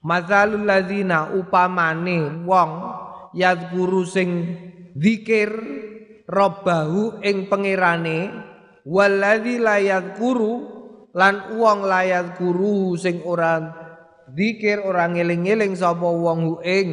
[0.00, 2.70] Mazalul ladzina upamane wong
[3.36, 4.30] yadhkuru sing
[4.96, 5.52] zikir
[6.24, 8.32] robbahu ing pangerane
[8.86, 10.52] waladzi la yadhkuru
[11.12, 13.60] lan wong la yadhkuru sing ora
[14.30, 16.88] zikir ora ngeling-eling sapa wong ing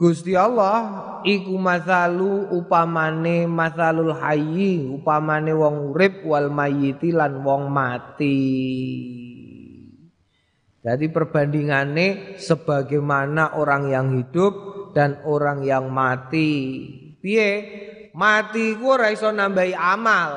[0.00, 8.40] Gusti Allah iku masalu upamane masalul hayyi upamane wong urip wal mayyiti lan wong mati.
[10.80, 14.56] Jadi perbandingannya sebagaimana orang yang hidup
[14.96, 16.48] dan orang yang mati.
[17.20, 17.52] Piye?
[18.16, 20.32] Mati ku ora iso nambahi amal.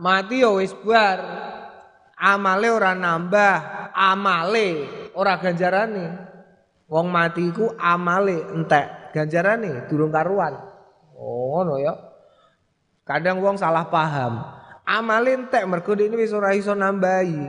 [0.00, 1.20] Mati ya wis bar.
[2.16, 4.68] Amale ora nambah, amale
[5.12, 6.33] ora ganjarane.
[6.84, 10.52] Wong mati ku amale entek, ganjarane durung karuan.
[11.16, 11.96] Oh, ngono ya.
[13.04, 14.44] Kadang wong salah paham.
[14.84, 17.48] Amale entek mergo ini wis ora iso nambahi.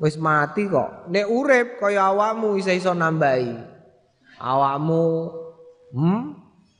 [0.00, 1.12] Wis mati kok.
[1.12, 3.52] Nek urip kaya awakmu iso iso nambahi.
[4.40, 5.04] Awakmu
[5.92, 6.22] hmm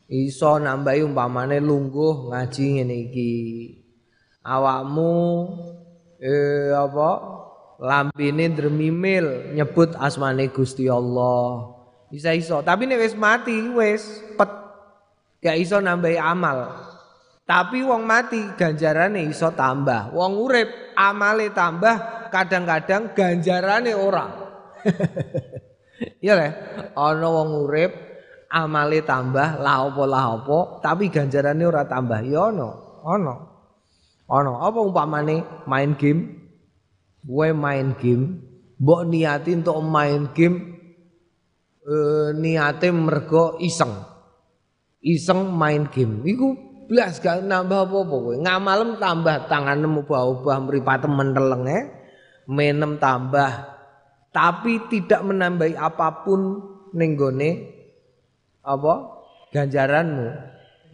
[0.08, 3.34] iso nambahi umpamane lungguh ngaji ngene iki.
[4.40, 5.12] Awakmu
[6.20, 7.10] eh apa?
[7.80, 11.79] Lampine dremimil nyebut asmane Gusti Allah.
[12.10, 14.02] Bisa iso, tapi nek wis mati wis
[14.34, 14.50] pet
[15.38, 16.90] gak iso nambahi amal.
[17.46, 20.10] Tapi wong mati ganjarane iso tambah.
[20.10, 24.26] Wong urip amale tambah, kadang-kadang ganjarane ora.
[26.00, 26.48] Iya le,
[26.96, 27.92] ana wong urip
[28.48, 32.24] amale tambah la apa la apa, tapi ganjarane ora tambah.
[32.24, 32.72] Ya ana,
[33.04, 33.36] ana.
[34.24, 36.40] Ana apa umpamane main game?
[37.20, 38.40] Gue main game,
[38.80, 40.79] mbok niati untuk main game
[41.90, 43.90] eh, niate mergo iseng.
[45.02, 46.22] Iseng main game.
[46.22, 48.34] Iku blas gak nambah apa-apa kowe.
[48.38, 51.78] Ngamalem tambah tanganmu ubah-ubah mripat mentelenge,
[52.46, 53.50] menem tambah.
[54.30, 56.62] Tapi tidak menambahi apa pun
[56.94, 57.50] ning gone
[58.62, 59.18] apa?
[59.50, 60.28] ganjaranmu.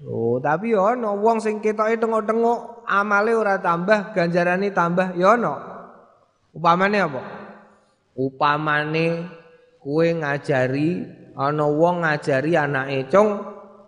[0.09, 5.55] Oh, tapi yo ana wong sing ketoke tengok-tengok amale ora tambah, ganjarane tambah yo ana.
[6.53, 7.23] Upamane apa?
[8.17, 9.29] Upamane
[9.87, 11.07] kue ngajari
[11.39, 13.39] ana wong ngajari anake cung.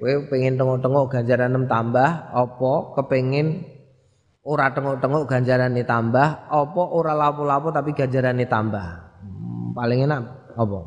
[0.03, 3.63] Kowe pengen tengok-tengok ganjaran nem tambah apa kepengin
[4.43, 8.83] ora tengok-tengok ganjaran ini tambah apa ora lapo-lapo tapi ganjaran ini tambah.
[9.23, 10.23] Hmm, paling enak
[10.59, 10.81] apa?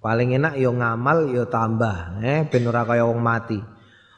[0.00, 3.60] Paling enak yo ngamal yo tambah, eh ben ora kaya wong mati.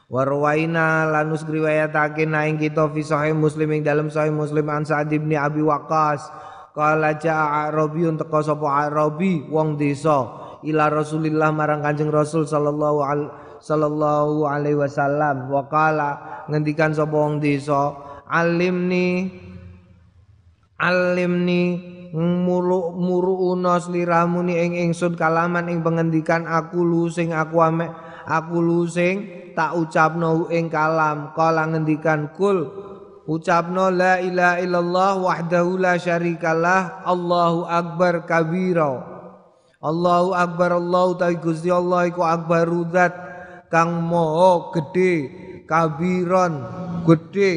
[0.07, 5.35] Warwaina lanus riwayatake naing kita fi sahih Muslim ing dalam sahih Muslim an Sa'd bin
[5.35, 6.31] Abi Waqqas
[6.71, 13.31] qala ja'a Arabi teko sapa Arabi wong desa ila Rasulillah marang Kanjeng Rasul sallallahu alaihi
[13.63, 15.47] sallallahu alaihi wasallam.
[15.47, 17.95] Wa qala ngendikan sapa wong desa
[18.27, 19.31] alimni
[20.75, 21.79] alimni
[22.13, 27.87] muru muru unos liramuni ing ingsun kalaman ing pengendikan aku lu sing aku ame
[28.27, 31.31] aku lu sing tak ucapno ing kalam.
[31.31, 32.67] Kala ngendikan kul
[33.23, 39.12] ucapno la ilaha illallah wahdahu la syarikalah Allahu akbar kabira
[39.83, 43.13] Allahu akbar Allahu ta'ala Gusti Allah iku akbar zat.
[43.67, 45.33] Kang moho gede
[45.65, 46.61] kabiron
[47.09, 47.53] gede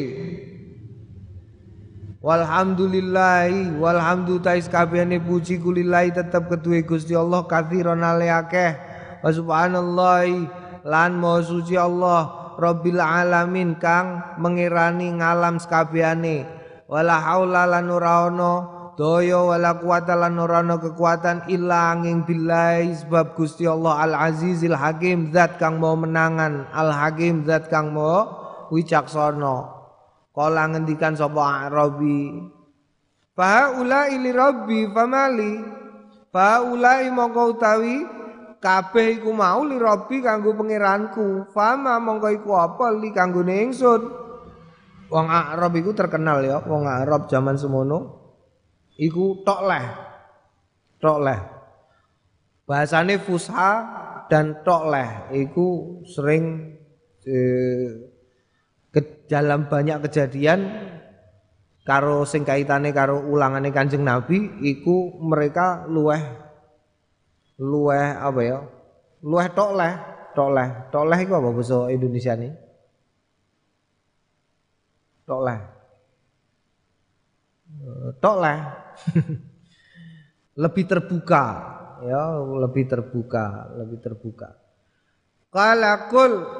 [2.24, 8.74] Walhamdulillahi walhamdu tais kabehane puji kulillahi tetep keduwe Gusti Allah kathiron ale akeh.
[9.22, 10.50] Wa subhanallahi
[10.82, 16.48] lan maha suci Allah Rabbil alamin kang mengirani ngalam sekabehane.
[16.88, 23.36] Wala haula lan ora ana Daya wala kuwata lan ora kekuatan illa angin billahi sebab
[23.36, 28.24] Gusti Allah Al Azizil Hakim zat kang mau menangan Al Hakim zat kang mau
[28.72, 29.76] wicaksana.
[30.32, 32.40] Kala ngendikan sapa Arabi
[33.36, 35.60] Fa ulai li rabbi famali
[36.32, 38.00] Fa ulai mongko utawi
[38.64, 41.52] kabeh iku mau li rabbi kanggo pangeranku.
[41.52, 44.24] Fama mongko iku apa li kanggo ingsun.
[45.12, 48.25] Wong Arab iku terkenal ya, wong Arab zaman semono
[49.00, 49.86] iku tok leh.
[51.00, 51.40] Tok leh.
[52.66, 53.70] Bahasane fusha
[54.26, 55.10] dan tok leh
[55.46, 56.74] iku sering
[57.22, 57.88] eh,
[58.90, 60.66] ke dalam banyak kejadian
[61.86, 66.18] karo sing kaitane karo ulangane Kanjeng Nabi iku mereka luweh
[67.60, 68.58] luweh apa ya?
[69.24, 69.92] Luweh tok leh,
[70.36, 70.68] tok leh.
[70.92, 72.52] Tok leh iku apa bahasa Indonesia nih?
[75.26, 75.75] Tok leh.
[78.18, 78.58] Tok leh
[80.56, 81.44] lebih terbuka
[82.02, 84.48] ya lebih terbuka lebih terbuka.
[85.56, 86.12] Kala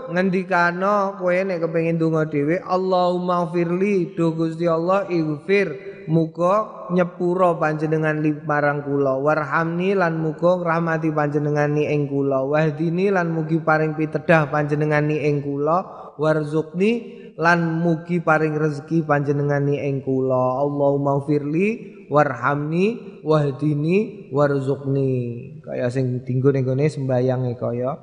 [0.09, 5.99] ngendikano kowe nek kepengin donga dhewe Allahumma firli do Gusti Allah ighfir.
[6.07, 9.19] Muga nyepuro panjenengan marang kula.
[9.19, 12.47] Warhamni lan muga rahmati panjenengan ni ing kula.
[12.47, 16.15] Wahdini lan mugi paring pitedah panjenengan ni ing kula.
[16.15, 20.65] Warzuqni lan mugi paring rezeki panjenengan ni ing kula.
[20.65, 25.13] Allahumma firli warhamni wahdini warzuqni.
[25.61, 27.97] Kaya sing dinggo ning sembayange kaya.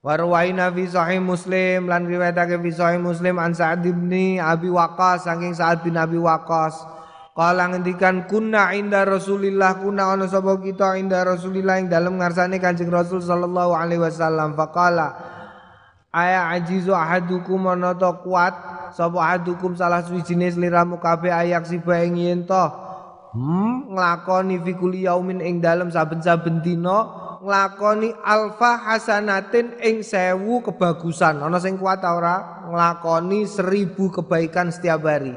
[0.00, 5.52] Warwaina fi sahih Muslim lan riwayatake fi sahih Muslim an Sa'ad bin Abi Waqqas saking
[5.52, 11.78] Sa'ad bin Abi Waqqas Kala ngendikan kunna inda Rasulillah kunna ana sapa kita inda Rasulillah
[11.78, 14.58] ing dalem ngarsane Kanjeng Rasul sallallahu alaihi wasallam.
[14.58, 15.14] Faqala
[16.10, 18.54] aya ajizu ahadukum ana ta kuat
[18.94, 22.66] sapa ahadukum salah suwijine sliramu kabeh ayak siba ing yen to
[23.34, 31.40] hmm nglakoni fi kulli yaumin ing dalem saben-saben dina nglakoni alfa hasanatin ing sewu kebagusan.
[31.40, 35.34] Ana sing kuat ora nglakoni seribu kebaikan setiap hari.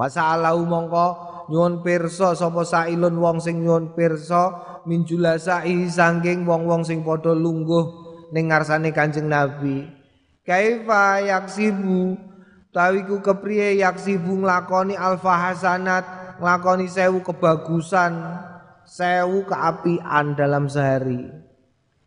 [0.00, 1.06] Fasalahu mongko
[1.52, 8.09] nyuwun pirsa sapa sailun wong sing nyuwun pirsa min julasai saking wong-wong sing padha lungguh
[8.30, 9.86] ning ngarsane Kanjeng Nabi.
[10.46, 12.18] Kaifa yaksibu
[12.74, 16.04] tawiku kepriye yaksibu nglakoni alfa hasanat
[16.40, 18.18] nglakoni sewu kebagusan
[18.88, 21.30] sewu keapian dalam sehari.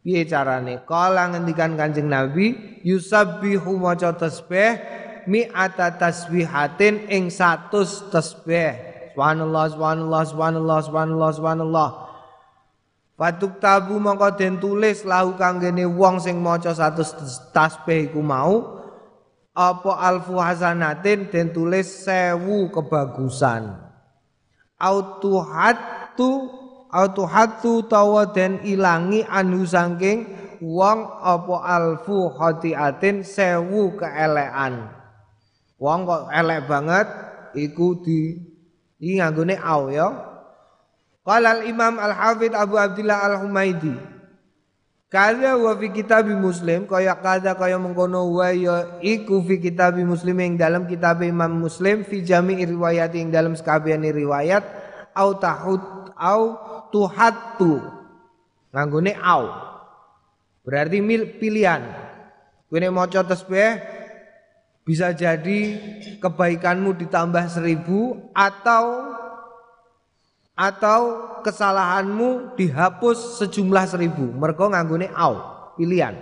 [0.04, 0.84] Piye carane?
[0.84, 4.76] Kala ngendikan Kanjeng Nabi, yusabbihu maca tasbih
[5.24, 8.76] mi'ata tasbihatin ing 100 tasbih.
[9.16, 11.90] Subhanallah subhanallah subhanallah subhanallah subhanallah.
[13.14, 18.82] Fatuk tabu mongko den tulis lahu kanggene wong sing maca 100 tasbih iku mau
[19.54, 23.78] apa alfu hasanatin den tulis sewu kebagusan.
[24.82, 26.50] Autuhatu
[26.94, 30.30] autu hatu tawa den ilangi anu sangking
[30.62, 34.94] wong apa alfu khatiatin sewu keelekan
[35.82, 37.08] wong kok elek banget
[37.58, 38.40] iku di
[39.02, 40.08] iki nganggone au ya
[41.24, 43.96] Qala al-Imam Al-Hafidh Abu Abdullah Al-Humaidi
[45.08, 50.42] Kada wa fi kitab Muslim kaya kada kaya mengkono wa ya iku fi kitab Muslim
[50.42, 54.66] ing dalam kitab Imam Muslim fi jami' riwayat ing dalam sekabehane riwayat
[55.14, 56.42] au tahud au
[56.90, 57.78] tuhatu.
[58.74, 59.54] Nganggone au.
[60.66, 61.94] Berarti mil pilihan.
[62.66, 63.86] Kowe maca tasbih
[64.82, 65.78] bisa jadi
[66.18, 69.14] kebaikanmu ditambah seribu atau
[70.54, 74.26] atau kesalahanmu dihapus sejumlah seribu.
[74.38, 75.42] Mereka nganggone au
[75.78, 76.14] pilihan.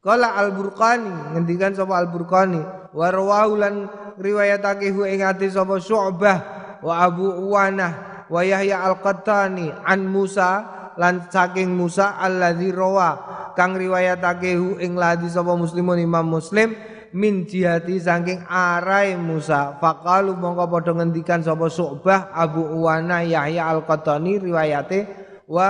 [0.00, 2.60] Kala Al-Burqani ngendikan sapa Al-Burqani
[2.96, 3.74] wa rawahu lan
[4.16, 6.38] riwayatake hu ing ati sapa Syu'bah
[6.80, 10.64] wa Abu Uwanah wa Yahya al-Qattani an Musa
[10.96, 13.28] lan saking Musa alladzi rawa.
[13.52, 16.72] Kang riwayatake hu ing ladi sapa muslimun Imam Muslim
[17.12, 19.78] min jihati saking arai Musa.
[19.78, 25.06] Faqalu mongko padha ngendikan sapa Su'bah Abu Uwana Yahya al-Qattani riwayate
[25.50, 25.68] wa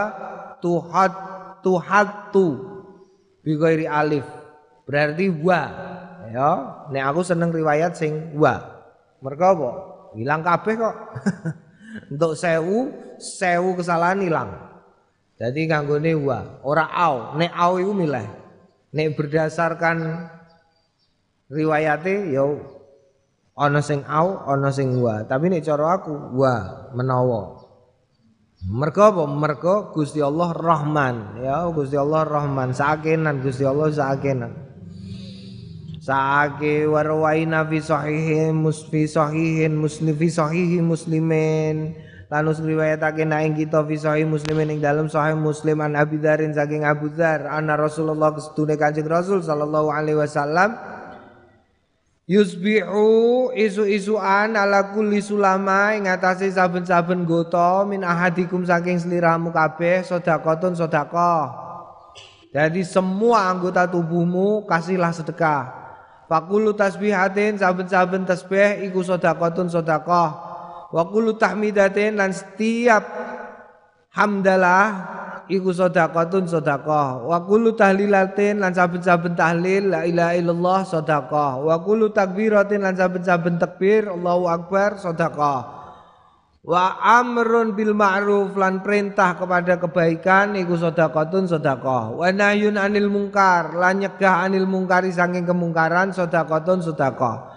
[0.60, 1.12] tuhat
[1.64, 2.48] tuhatu
[3.40, 4.26] bi ghairi alif.
[4.84, 5.62] Berarti wa.
[6.30, 6.50] Ya
[6.94, 8.60] nek aku seneng riwayat sing wa.
[9.20, 9.70] Mergo apa?
[10.16, 10.96] Hilang kabeh kok.
[12.14, 14.50] Untuk sewu, sewu kesalahan hilang.
[15.40, 17.34] Jadi nganggone wa, ora au.
[17.34, 18.26] Nek au iku milih.
[18.94, 20.28] Nek berdasarkan
[21.50, 22.46] riwayate ya
[23.58, 25.26] ana sing au, ana sing wa.
[25.26, 27.60] Tapi nek cara aku wa menawa.
[28.70, 29.22] Mergo apa?
[29.24, 34.52] Mergo Gusti Allah Rahman, ya Gusti Allah Rahman, sakenan Gusti Allah sakenan.
[36.00, 41.92] Sa'ake warwaina fi sahihin musfi sahihin muslim fi sahihi muslimin
[42.30, 46.54] Lanus riwayatake na ing kita fi sahih muslimin ing dalam sahih muslim an Abi Dzarin
[46.54, 50.78] saking Abu Dzar anna Rasulullah kesetune Kanjeng Rasul sallallahu alaihi wasallam
[52.30, 60.78] Yusbihu isu-isuan ala kulli sulama ing atase saben-saben gota min ahadikum saking sliramu kabeh sedekahun
[60.78, 61.50] sedekah.
[62.54, 65.74] Jadi semua anggota tubuhmu kasihlah sedekah.
[66.30, 70.30] Fakulu tasbihatin saben-saben tasbih iku sedekahun sedekah.
[70.94, 73.10] Wa kullu tahmidatin lan setiap
[74.14, 74.86] hamdalah
[75.50, 77.26] iku sedekahun sedekah.
[77.26, 81.52] Wa kullu tahlilatin lan saben-saben tahlil la ilaha illallah sedekah.
[81.66, 85.80] Wa kullu takbiratin lan saben-saben takbir Allahu akbar sedekah
[86.60, 93.72] wa amrun bil ma'ruf lan perintah kepada kebaikan iku sedekahun sedekah wa nahyun anil mungkar
[93.72, 97.48] lan nyegah anil mungkari saking kemungkaran sedekahun sedekah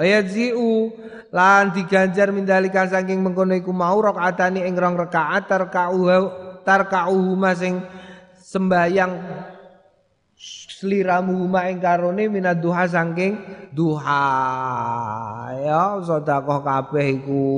[0.00, 0.96] Ayadziu
[1.28, 7.82] lan diganjar mindalikan saking mengkono iku mau rakaatani ing rong rakaat tarka'uhu tarka'uhu sing
[8.38, 9.12] sembayang
[10.78, 13.34] sliramu huma ing karone minad duha saking
[13.74, 14.22] duha.
[15.58, 17.50] Ya sedekah kabeh iku.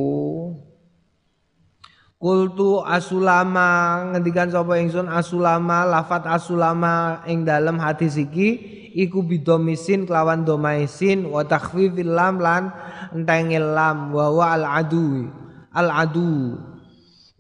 [2.17, 8.63] Kultu asulama ngendikan sapa ingsun asulama lafat asulama ing dalam hadis iki
[8.95, 12.71] iku bidomisin kelawan domaisin wa takhfifil lam lan
[13.11, 15.35] entengil lam wa wa al adu
[15.75, 16.63] al adu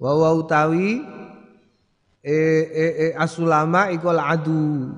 [0.03, 0.99] wa wa utawi
[2.23, 2.37] e,
[2.70, 4.95] e, e asulama iku al adu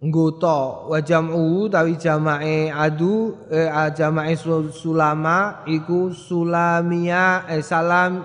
[0.00, 4.32] nggoto wa jam'u tawi jamae adu eh, jamae
[4.72, 8.24] sulama iku sulamia eh, salam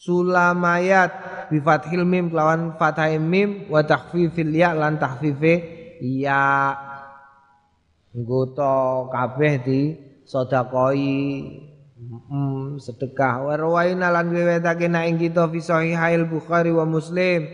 [0.00, 1.12] sulamayat
[1.52, 5.54] bi fathil mim kelawan fathai mim wa takhfifil ya lan takhfife
[6.02, 6.74] ya.
[8.12, 9.80] Nggoto kabeh di
[10.28, 11.16] sedekoi
[12.10, 17.46] hmm, sedekah wa rawaina lan riwayatake nek ing kita fi sahihail bukhari wa muslim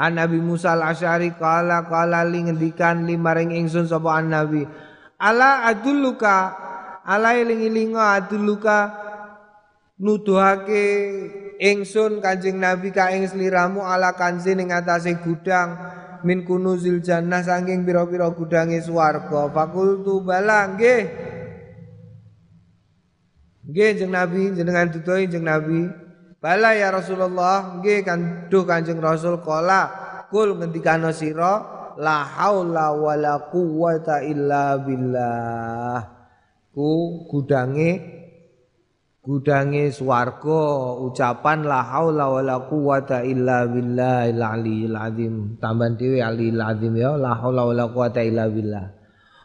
[0.00, 4.64] An Nabi Musa al-Asy'ari kala kala li ngendikan limaring ingsun sapa an Nabi.
[5.20, 6.56] Ala adulluka
[7.04, 8.96] ala eling-elinga adulluka
[10.00, 10.84] nuduhake
[11.60, 15.76] ingsun Kanjeng Nabi ka ing sliramu ala kanzi ning atase gudang
[16.24, 19.52] min kunuzil jannah saking pira-pira gudange swarga.
[19.52, 21.29] Fakultu bala nggih.
[23.70, 25.80] Nggih Kanjeng Nabi jenengan dudohi Kanjeng Nabi.
[26.42, 33.46] Bala ya Rasulullah, nggih kan duh Kanjeng Rasul kala kul ngendikano sira la haula wala
[33.46, 36.00] quwata illa billah.
[36.74, 37.90] Ku gudange
[39.20, 40.62] gudange swarga
[41.06, 45.34] ucapan la haula wala quwata illa billahil aliyil azim.
[45.62, 48.99] Tambahan dhewe aliyil azim ya la haula wala quwata illa billah.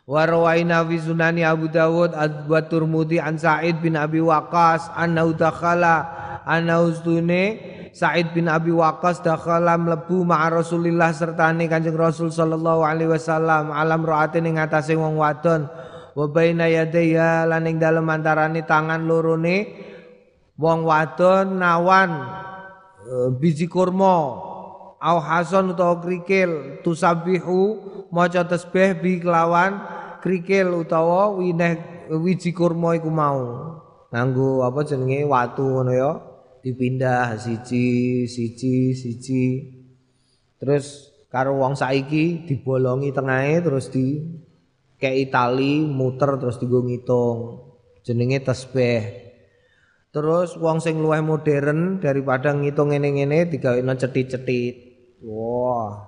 [0.06, 2.14] Wa rawaina fi sunani Abu Dawud
[2.46, 9.80] wa Turmudi an Sa'id bin Abi Waqqas annahu dakhala ustune Said bin Abi Waqqas dakhala
[9.80, 15.72] mlebu ma'a Rasulillah sertane Kanjeng Rasul sallallahu alaihi wasallam alam raate ning atase wong wadon.
[16.12, 19.72] Wa baina yadayya lan ing dalem antarane tangan lorone
[20.60, 22.12] wong wadon nawan
[23.00, 24.44] e, biji kurma
[25.00, 27.80] au hasan utawa krikil tusabihu
[28.10, 29.80] maca tasbih bi kelawan
[30.24, 33.42] krikil utawa wineh wiji kurma iku mau.
[34.14, 35.26] Nganggo apa jenenge?
[35.26, 36.12] Watu ngono ya.
[36.66, 39.46] Dipindah siji siji siji.
[40.58, 44.24] Terus karo wong saiki dibolongi tengahe terus di
[44.98, 47.62] kayak tali muter terus digo ngitung.
[48.06, 49.25] Jenenge tasbih
[50.16, 54.76] terus wong sing luwih modern daripada ngitung ngene-ngene digaweno cetit-cetit
[55.28, 56.08] wah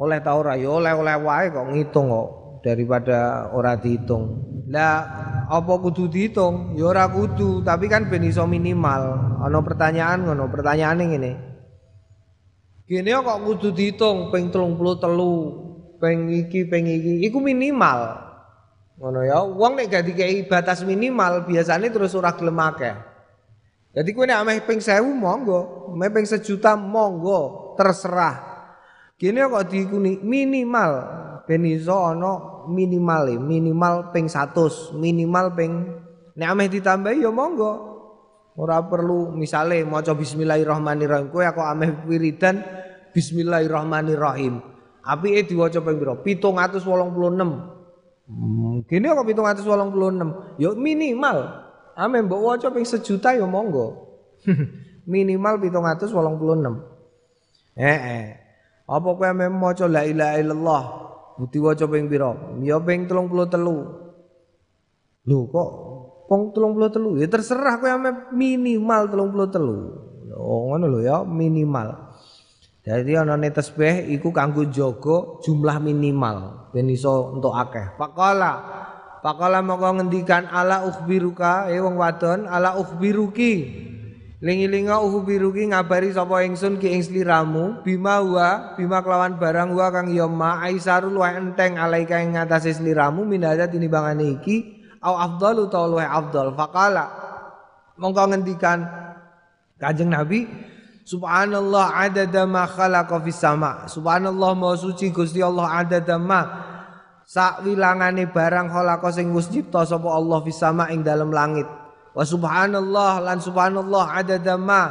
[0.00, 2.28] oleh tau ora ya oleh-oleh wae kok ngitung kok
[2.64, 4.96] daripada ora dihitung lah
[5.52, 6.72] apa kudu dihitung?
[6.80, 9.36] Ya ora kudu, tapi kan ben iso minimal.
[9.44, 11.32] Ana pertanyaan ngono, pertanyaane ngene.
[12.88, 17.28] Gene kok kudu dihitung ping 33, ping iki, ping iki.
[17.28, 18.21] Iku minimal.
[19.02, 19.42] Ngono ya.
[19.42, 22.94] Wong nek gak dikei batas minimal, biasanya terus ora gelem akeh.
[23.98, 28.54] Jadi kowe nek ameh ping 1000 monggo, ameh ping sejuta monggo, terserah.
[29.18, 30.92] Gene kok diikuni minimal
[31.44, 32.32] ben ana
[32.70, 35.72] minimal e, minimal ping 100, minimal ping
[36.38, 37.90] nek ameh ditambahi ya monggo.
[38.54, 41.26] Ora perlu misale maca bismillahirrahmanirrahim.
[41.34, 42.62] Kowe kok ameh wiridan
[43.10, 44.62] bismillahirrahmanirrahim.
[45.02, 46.14] Apike diwaca ping pira?
[46.22, 47.81] 786.
[48.32, 50.56] Hmm, kene kok 786?
[50.56, 51.68] Ya minimal.
[51.92, 54.16] Ameh mbok waca ping sejuta ya monggo.
[55.12, 57.76] minimal 786.
[57.76, 58.26] Eh eh.
[58.88, 60.82] Apa kowe ameh maca la ilaha illallah
[61.48, 62.36] Diwaca ping pira?
[62.60, 65.28] Ya ping 33.
[65.28, 65.70] Lho kok
[66.28, 67.20] pong 33?
[67.20, 67.90] Ya terserah kowe
[68.32, 70.12] minimal 33.
[70.32, 72.11] Oh ngono lho ya, minimal.
[72.82, 76.66] Jadi ana tasbih iku kanggo jaga jumlah minimal.
[76.74, 77.94] Ben iso entuk akeh.
[77.94, 78.52] Faqala.
[79.22, 81.70] Faqala moko ngendikan ala ukhbiruka?
[81.70, 83.54] Eh wong wadon ala ukhbiruki?
[84.42, 89.86] Lingi-linga uhu biruki ngabari sapa ingsun ki ing sliramu bima wa bima kelawan barang wa
[89.94, 95.86] kang ya ma wa enteng alaika ing ngatasé sliramu minada tinimbangane iki au afdal utawa
[95.86, 96.58] luwih afdal.
[96.58, 97.06] Faqala.
[97.94, 98.82] Mongko ngendikan
[99.78, 100.50] Kanjeng Nabi
[101.02, 103.90] Subhanallah adada ma khalaqa fis sama.
[103.90, 106.70] Subhanallah maha suci Gusti Allah adada ma.
[107.26, 111.66] Sak wilangane barang khalaqa sing wis cipta sapa Allah fis sama ing dalam langit.
[112.14, 114.82] Wa subhanallah lan subhanallah adada ma.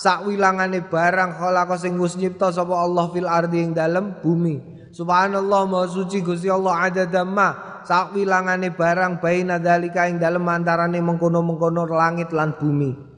[0.00, 4.88] Sak wilangane barang khalaqa sing wis nyipta sapa Allah fil ardi ing dalem bumi.
[4.96, 7.84] Subhanallah maha suci Gusti Allah adada ma.
[7.84, 13.09] Sak wilangane barang baina dalika ing dalem antarane mengkono-mengkono langit lan bumi.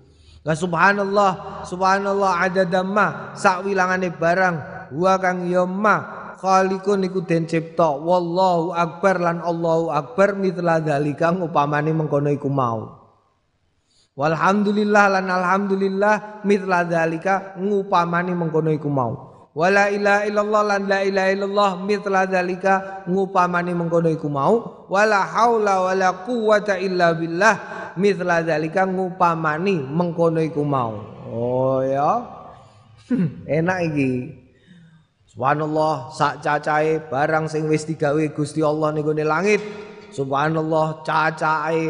[0.43, 4.57] Wa subhanallah subhanallah adada ma sak wilangane barang.
[4.93, 7.95] Wa kang ya ma khaliqun iku den cipta.
[7.95, 13.03] Wallahu akbar lan Allahu akbar mitla dzalika upamane mengkono iku mau.
[14.13, 19.33] Walhamdulillah lan alhamdulillah mitla dzalika ngupamani mengkono iku mau.
[19.53, 24.85] Wala ilaha illallah lan la ilaha illallah mitla dzalika ngupamani mengkono iku mau.
[24.93, 30.97] Wala haula wala quwata illa billah mitla dzalika ngupamani mengkono iku mau
[31.29, 32.23] oh ya
[33.49, 34.43] enak iki
[35.33, 39.65] Subhanallah sak cacahe barang sing wis digawe Gusti Allah ning langit.
[40.13, 41.89] Subhanallah cacahe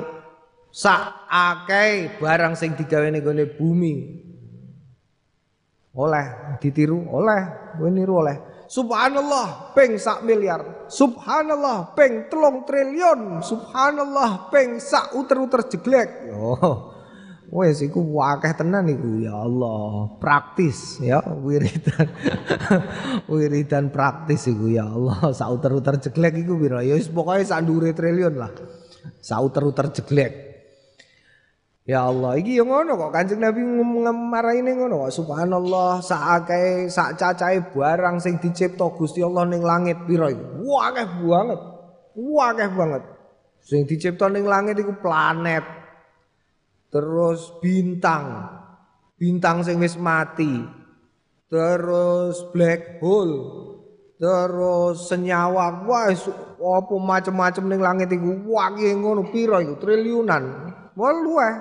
[0.71, 3.95] sak akeh barang sing digawe ning gone bumi.
[5.99, 7.43] Oleh ditiru, oleh,
[7.83, 8.39] kowe niru oleh.
[8.73, 10.89] Subhanallah ping sak miliar.
[10.89, 13.45] Subhanallah ping telung triliun.
[13.45, 16.33] Subhanallah ping sak uter-uter jeglek.
[16.33, 16.89] Oh.
[17.53, 20.17] Wes iku wakeh tenan iku ya Allah.
[20.17, 22.09] Praktis ya wiridan.
[23.33, 25.21] wiridan praktis iku ya Allah.
[25.37, 26.81] Sauter-uter jeglek iku piro?
[26.81, 28.57] Ya wis pokoke sak triliun lah.
[29.21, 30.52] Sauter-uter jeglek.
[31.83, 33.11] Ya Allah, iki yang ngono kok.
[33.11, 35.19] Kanjeng Nabi ngemaraine ngono kok.
[35.19, 40.63] Subhanallah sak akeh sak cacahe barang sing dicipta Gusti Allah ning langit pira iku?
[40.63, 41.61] Wah, akeh banget.
[42.15, 43.03] Wah, akeh banget.
[43.67, 45.67] Sing dicipta ning langit iku planet,
[46.87, 48.47] terus bintang.
[49.19, 50.63] Bintang sing wis mati.
[51.51, 53.35] Terus black hole.
[54.23, 55.83] Terus senyawa.
[55.83, 56.15] Wah
[56.79, 58.55] apa macam-macam ning langit iku.
[58.55, 59.83] Wah ngono pira iku?
[59.83, 61.53] Triliunan wah luweh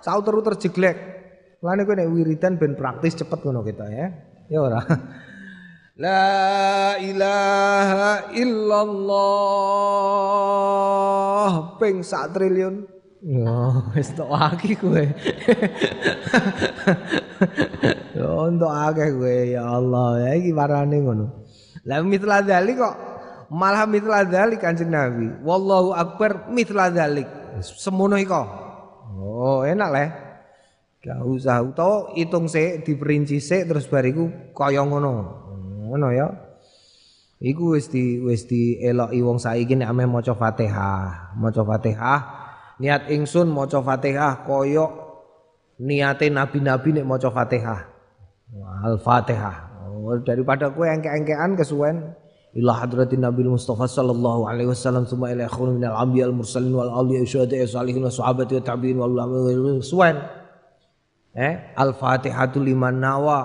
[0.00, 0.96] sauter-uter jeglek
[1.60, 4.08] lane kowe nek wiridan ben praktis cepet ngono kita ya
[4.48, 4.80] ya ora
[6.00, 9.36] La ilaha illallah
[11.76, 12.88] ping sak triliun
[13.20, 14.96] Oh, wis tok akeh kowe.
[18.16, 20.24] Yo entuk akeh kowe ya Allah.
[20.24, 21.44] Ya iki warane ngono.
[21.84, 22.96] Lah mitla dzalik kok
[23.52, 25.28] malah mitla dzalik Kanjeng Nabi.
[25.44, 27.28] Wallahu akbar mitla dzalik.
[27.60, 28.69] Semono iko.
[29.10, 30.06] Oh, enak le.
[31.00, 35.10] Gak usah utawa hitung sik diperinci sik terus bariku kaya ngono.
[35.88, 36.28] Ngono ya.
[37.40, 41.32] Iku wis di wis dieloki wong saiki nek ame maca Fatihah.
[41.40, 42.20] Maca Fatihah
[42.76, 44.86] niat ingsun maca Fatihah kaya
[45.80, 47.80] niate nabi-nabi nek maca Fatihah.
[48.84, 49.56] Al-Fatihah.
[49.88, 52.12] Oh, daripada kowe engke-engkean kesuwen
[52.50, 56.90] ila hadratin Nabi Mustafa sallallahu alaihi wasallam summa ila ikhwan minal anbiya al mursalin wal
[56.90, 60.18] awliya syuhada salihin wa sahabati wa tabi'in wal ulama suwen.
[61.30, 63.38] Eh, Al-Fatihatu liman nawa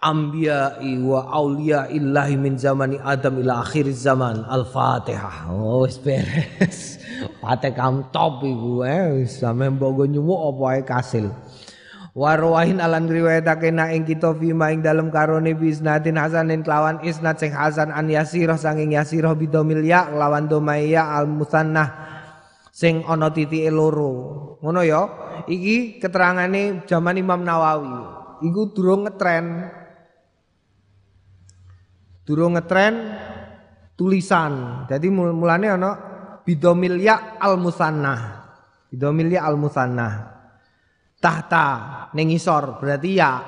[0.00, 5.52] anbiya'i wa aulia illahi min zamani Adam ila akhir zaman Al-Fatihah.
[5.52, 6.96] Oh wis beres.
[7.44, 11.28] Fatihah top iku eh sampe mbok nyuwuk apa ae kasil.
[12.12, 17.56] Warwahin alan riwayatake na ing kita fi ing dalem karone bisnatin hasanin kelawan isnad sing
[17.56, 21.88] hasan an yasirah sanging yasirah bidomil ya lawan domaya al musannah
[22.68, 24.12] sing ana titike loro.
[24.60, 25.02] Ngono ya.
[25.48, 27.96] Iki keterangane zaman Imam Nawawi.
[28.44, 29.72] Iku durung ngetren
[32.28, 33.16] durung ngetren
[33.96, 34.84] tulisan.
[34.84, 35.90] Jadi mulane ana
[36.44, 38.20] bidomil ya al musannah.
[38.92, 40.31] Bidomil ya al musannah.
[41.22, 41.66] Tahta
[42.18, 43.38] ning isor berarti ya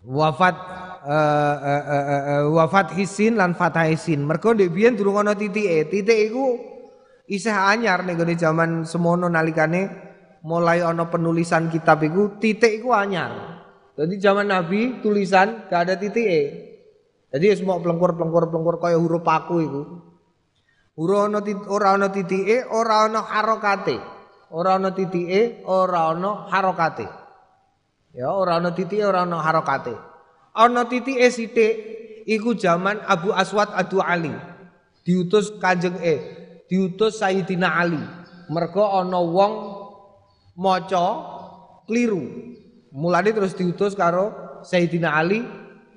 [0.00, 0.56] wafat
[1.04, 4.24] uh, uh, uh, wafat hisin lan fathah hisin.
[4.24, 5.92] Mergo ndek biyen durung ana titike.
[5.92, 6.56] Titik iku
[7.28, 9.92] isih anyar ning gone jaman semono nalikane
[10.40, 13.60] mulai ana penulisan kitab iku titik iku anyar.
[14.00, 16.70] Jadi zaman Nabi tulisan gak ada titik
[17.30, 19.82] jadi semua pelengkur-pelengkur pelengkur kaya huruf paku itu.
[20.98, 21.38] Huruf ana
[21.70, 23.96] ora ana titike, ora ana harokate.
[24.50, 27.06] Ora ana titike, ora ana harokate.
[28.10, 29.94] Ya, ora ana titike, ora ana harokate.
[30.54, 31.72] Ana titike sithik
[32.26, 34.34] iku zaman Abu Aswad Adu Ali.
[35.06, 36.14] Diutus Kanjeng E,
[36.66, 38.02] diutus Sayyidina Ali.
[38.50, 39.54] Mergo ana wong
[40.58, 41.06] maca
[41.86, 42.26] keliru.
[42.90, 44.34] Mulane terus diutus karo
[44.66, 45.46] Sayyidina Ali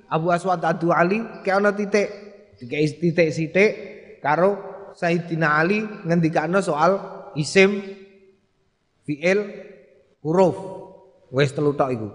[0.06, 2.06] Abu Aswad Adu Ali kayak ana titik
[2.62, 3.70] dikai titik sithik
[4.22, 4.56] karo
[4.94, 7.02] Sayyidina Ali ngendikane soal
[7.34, 7.82] isim
[9.04, 9.38] fiil
[10.24, 10.56] huruf
[11.30, 12.08] wis telu tok iku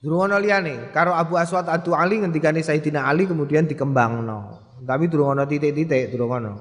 [0.00, 4.56] Durung ana liyane karo Abu Aswad Adu Ali ngendikane Sayyidina Ali kemudian dikembangno.
[4.80, 6.56] Tapi durung ana titik-titik, durung ana.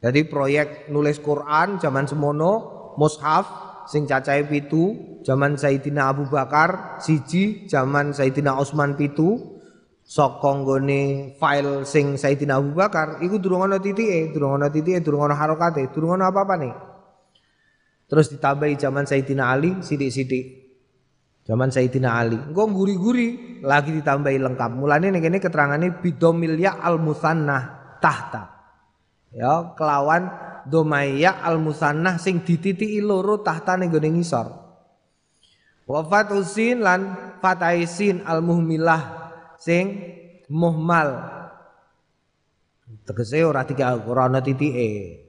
[0.00, 2.52] Jadi proyek nulis Quran zaman semono
[2.96, 3.44] mushaf
[3.92, 9.60] sing cacahe pitu zaman Sayyidina Abu Bakar siji zaman Sayyidina Utsman pitu
[10.08, 15.28] saka nggone file sing Sayyidina Abu Bakar iku durung ana titike durung ana titike durung
[15.28, 16.72] ana harokate durung ana apa-apa nih
[18.08, 20.68] terus ditambahi zaman Sayyidina Ali sidik-sidik
[21.48, 22.36] Zaman Sayyidina Ali.
[22.36, 24.70] Engko guri-guri lagi ditambahi lengkap.
[24.76, 28.52] Mulane ning kene keterangane bidomil ya al musannah tahta.
[29.32, 30.28] Ya, kelawan
[30.68, 34.44] domaya al musannah sing dititiki loro tahta ning gone ngisor.
[35.88, 40.04] Wa fatusin lan fataisin al muhmilah sing
[40.52, 41.32] muhmal.
[43.08, 45.27] Tegese ora tiga ora ana titike.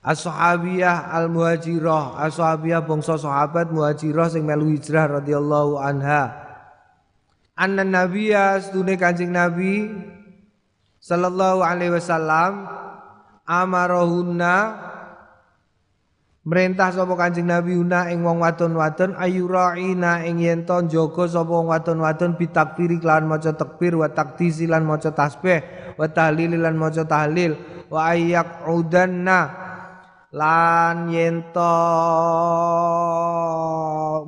[0.00, 6.32] As-sahabiyah al-muhajirah, as-sahabiyah bangsa sahabat muhajirah sing melu hijrah radhiyallahu anha.
[7.52, 9.92] Anna nabiyya sedune Kanjeng Nabi
[11.04, 12.64] sallallahu alaihi wasallam
[13.44, 14.88] amarahunna
[16.48, 21.68] merintah sapa Kanjeng Nabi una ing wong wadon-wadon ayuraina ing yen to jaga sapa wong
[21.68, 25.60] wadon-wadon bitakfiri kelawan maca takbir wa takdisi lan maca tasbih
[26.00, 27.60] wa tahlil lan maca tahlil
[27.92, 28.64] wa ayyak
[30.30, 31.74] lan yento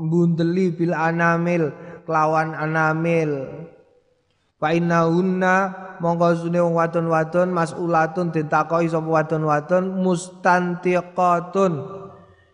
[0.02, 1.70] bundeli bil anamil
[2.02, 3.46] kelawan anamil.
[4.58, 5.54] Fa innahunna
[5.98, 12.02] monggo sune wong wadon-wadon mas'ulatun ditakoki sapa wadon-wadon mustantiqatun.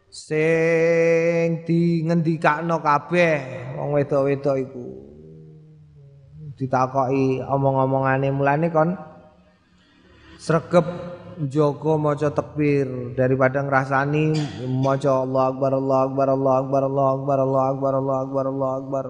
[0.09, 4.86] Sing di ngendikakno kabeh wong wedok-wedok iku.
[6.57, 8.96] Ditakoki omong-omongane mulane kon
[10.40, 10.88] sregep
[11.47, 13.14] Joko maca takbir.
[13.14, 14.34] Daripada ngrasani
[14.66, 19.05] maca Allah akbar Allah akbar Allah akbar Allah akbar Allah akbar Allah akbar Allah akbar.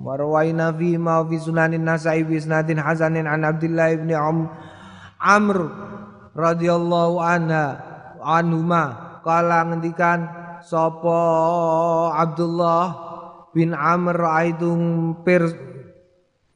[0.00, 4.48] Warwaina fi ma fi sunanin nasai bi isnadin hasanin an Abdullah Am
[5.20, 5.58] Amr
[6.32, 7.76] radhiyallahu anha
[8.24, 9.20] anhuma.
[9.20, 10.24] Kala ngendikan
[10.64, 11.20] sapa
[12.16, 12.84] Abdullah
[13.52, 15.44] bin Amr aitung pir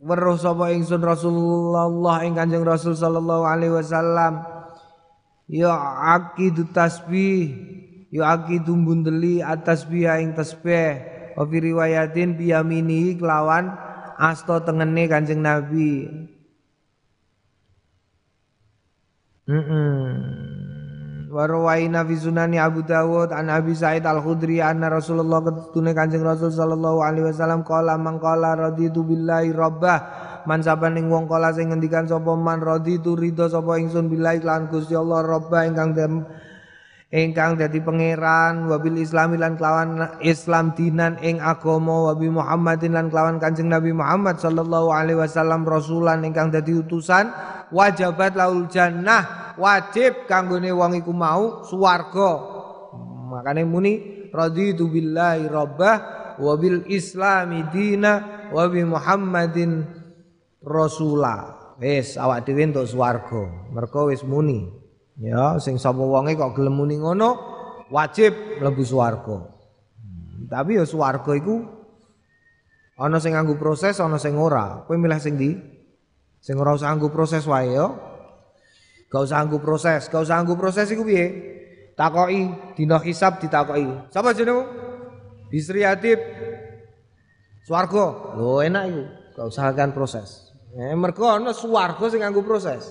[0.01, 4.54] weruh sapa ingsun Rasulullah ing Kanjeng Rasul sallallahu alaihi wasallam
[5.49, 5.73] ya
[6.17, 7.53] akidu tasbih
[8.15, 11.13] ya akidu bundeli atas biya ing tasbih.
[11.35, 13.75] Wa fi riwayatin biyamini kelawan
[14.23, 16.07] asto tengene Kanjeng Nabi.
[19.45, 20.55] Mm
[21.35, 27.03] Warwaina fi sunani Abu Dawud an Abi Sa'id Al-Khudri anna Rasulullah ketune Kanjeng Rasul sallallahu
[27.03, 29.99] alaihi wasallam qala man qala raditu billahi rabbah
[30.45, 34.93] man sabaning wong kala sing ngendikan sapa man raditu ridho sapa ingsun billahi lan Gusti
[34.93, 36.25] Allah robba ingkang dem
[37.15, 43.39] ingkang dadi pangeran wabil islami lan kelawan Islam dinan ing agama wabi Muhammadin lan kelawan
[43.39, 47.31] Kanjeng Nabi Muhammad sallallahu alaihi wasallam rasulan ingkang dadi utusan
[47.71, 52.33] wajabat laul jannah wajib kanggone wong iku mau swarga.
[53.31, 55.97] Makane muni raditu billahi rabbah
[56.43, 60.04] wabil islami dina wabi Muhammadin
[60.65, 61.61] rasula.
[61.79, 63.71] Wis awak dhewe entuk swarga.
[63.71, 64.67] Mergo wis muni.
[65.15, 67.39] Ya, sing sapa wonge kok gelem muni ngono,
[67.87, 69.47] wajib mlebu swarga.
[69.47, 71.63] Hmm, tapi ya swarga iku
[72.99, 74.83] ana sing nganggo proses, ana sing ora.
[74.87, 75.55] Kowe milih sing ndi?
[76.43, 77.87] Sing ora usah nganggo proses wae ya.
[79.07, 81.27] Gak usah nganggo proses, gak usah nganggo proses iku piye?
[81.95, 84.11] Takoki dina hisab ditakoki.
[84.11, 84.67] Sapa jenengmu?
[85.47, 86.19] Bisri Adib.
[87.63, 88.35] Swarga.
[88.35, 89.03] Lho enak iku.
[89.39, 90.44] Gak usahakan proses.
[90.75, 92.91] Eh mergo ana swarga sing nganggo proses.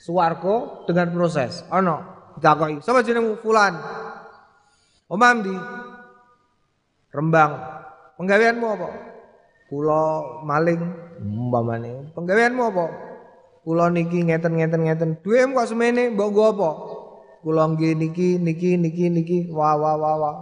[0.00, 1.60] Swarga dengan proses.
[1.68, 2.00] Ana
[2.40, 3.76] ditakoki, "Sapa jenengmu?" Fulan.
[5.10, 5.52] Omam di
[7.10, 7.52] Rembang.
[8.16, 8.88] Penggaweanmu apa?
[9.66, 10.02] Kula
[10.46, 10.80] maling
[11.18, 12.14] umpamane.
[12.14, 12.84] Penggaweanmu apa?
[13.66, 15.10] Kula niki ngeten-ngeten ngeten.
[15.20, 16.70] Duwem kok semene mbok nggo apa?
[17.42, 20.36] Kula nggih niki niki niki niki wah wah wah wah.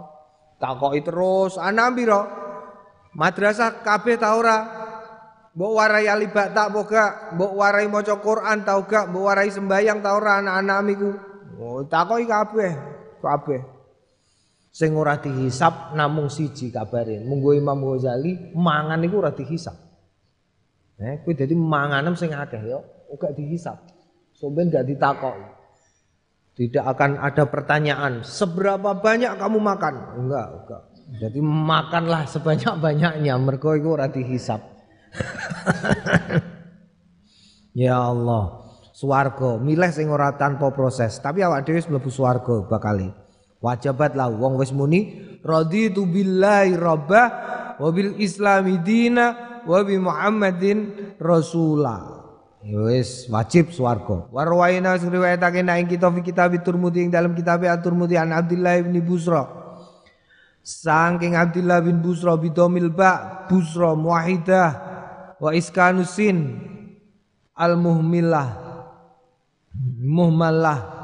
[0.59, 2.27] Takoki terus, ana pira?
[3.15, 4.78] Madrasah kabeh ta ora?
[5.57, 10.21] Mbok warai alibak tak boga, mbok warai maca Quran tau gak, mbok warai sembayang tau
[10.21, 11.09] ora anak-anak miku.
[11.59, 12.71] Oh, takoki kabeh,
[13.19, 13.61] kabeh.
[14.69, 17.25] Sing ora dihisap namung siji kabare.
[17.25, 19.73] Munggo Imam Ghazali mangan iku ora dihisap.
[21.01, 22.79] Eh, kuwi dadi manganem sing akeh yo,
[23.09, 23.75] ora dihisap.
[24.37, 25.57] Somben gak ditakoki.
[26.59, 29.93] Tidak akan ada pertanyaan, seberapa banyak kamu makan?
[30.19, 30.81] Enggak, enggak.
[31.19, 34.78] Jadi makanlah sebanyak-banyaknya, mergo iku ora dihisap.
[37.83, 38.43] ya Allah,
[38.95, 43.07] swarga milih sing ora tanpa proses, tapi awak dhewe mlebu swarga bakali.
[43.59, 47.27] Wajabat lah wong wis muni raditu billahi rabbah
[47.75, 52.23] wa bil islami dina wa bi Muhammadin rasula.
[52.63, 54.27] Ya wis wajib swarga.
[54.31, 59.47] Warwaina riwayatake nek kita fi kitab Turmudi ing dalam kitab At-Turmudi an Abdullah bin Busra.
[60.59, 64.88] Sangking Abdullah bin Busra bidomil ba Busra muahidah
[65.39, 66.59] wa iskanusin
[67.55, 68.69] al muhmilah
[69.99, 70.99] muhmalah.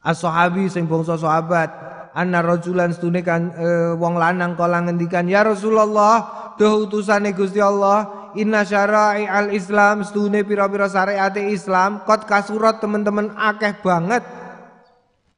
[0.00, 1.68] As-sahabi sing bangsa sahabat
[2.16, 3.68] anna rajulan stune kan e,
[4.00, 6.24] wong lanang kala ngendikan ya Rasulullah
[6.56, 13.36] duh utusane Gusti Allah inna syara'i al Islam stune pira-pira syariat Islam kot kasurat teman-teman
[13.36, 14.24] akeh banget.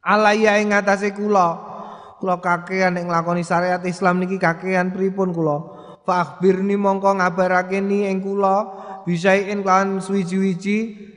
[0.03, 1.71] Alaya ing ngatasé kula.
[2.23, 8.07] Kula kakean nek nglakoni syariat Islam niki kakean pripun kula fa akhbirni mongko ngabarake ni
[8.07, 8.83] ing kula.
[9.03, 11.11] Bisain kan suwi-wiji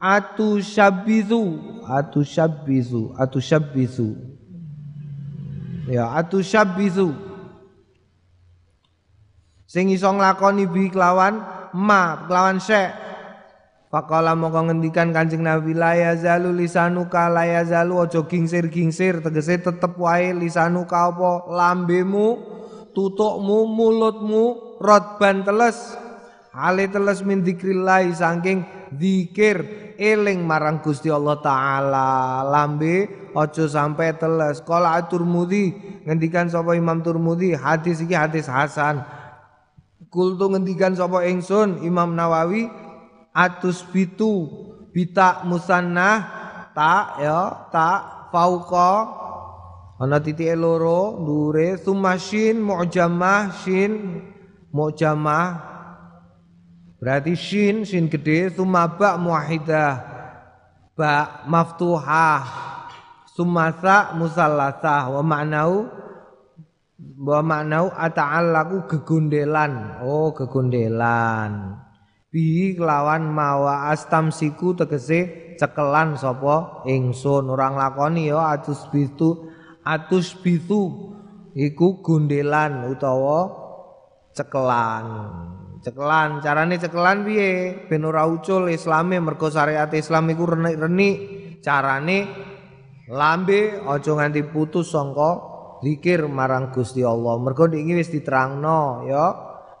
[0.00, 4.16] atu syabbizu atu syabbizu atu syabbizu
[5.88, 7.12] ya atu syabbizu
[9.68, 11.44] sing iso nglakoni bi kelawan
[11.76, 13.12] ma kelawan syek.
[13.90, 20.30] Pakala mongko ngendikan Kanjeng Nabi la yazalu lisanuka la yazalu aja gingsir-gingsir tegese tetep wae
[20.30, 21.50] lisanuka apa?
[21.50, 22.38] Lambemu
[22.92, 25.96] tutukmu mulutmu rotban teles.
[26.50, 28.66] Ale teles min dzikrillah saking
[28.98, 29.62] zikir
[29.94, 32.42] eling marang Gusti Allah taala.
[32.42, 34.58] Lambe aja sampai teles.
[34.66, 35.70] Kala Turmudi
[36.02, 39.06] ngendikan sapa Imam Turmudi hadis iki hadis hasan.
[40.10, 42.66] Kultu ngendikan sapa ingsun Imam Nawawi
[43.30, 44.50] atus bitu
[44.90, 46.26] bita musanna
[46.74, 49.19] tak ya tak fauqa
[50.00, 54.24] ana titik loro dure sumashin mu'jamah shin
[54.72, 55.70] mu'jamah
[57.00, 59.92] Berarti shin, shin gede, summa ba muwahidah.
[60.92, 62.44] Ba maftuhah.
[63.32, 65.88] Summa sa musallasah wa ma'nau
[67.00, 70.04] wa ma'nau ata'allaku gegundelan.
[70.04, 71.80] Oh, gegundelan.
[72.28, 79.49] Bi kelawan mawa astamsiku tegese cekelan sapa ingsun orang lakoni ya atus bitu
[79.84, 81.12] atus bitu
[81.56, 83.48] iku gundelan utawa
[84.36, 85.06] cekelan.
[85.80, 87.86] Cekelan carane cekelan piye?
[87.88, 91.16] Ben ora ucul islame mergo syariat Islam iku renik-renik.
[91.60, 92.18] Carane
[93.08, 95.30] lambe aja nganti putus sangka
[95.84, 97.36] zikir marang Gusti Allah.
[97.40, 99.26] Mergo iki wis diterangno ya.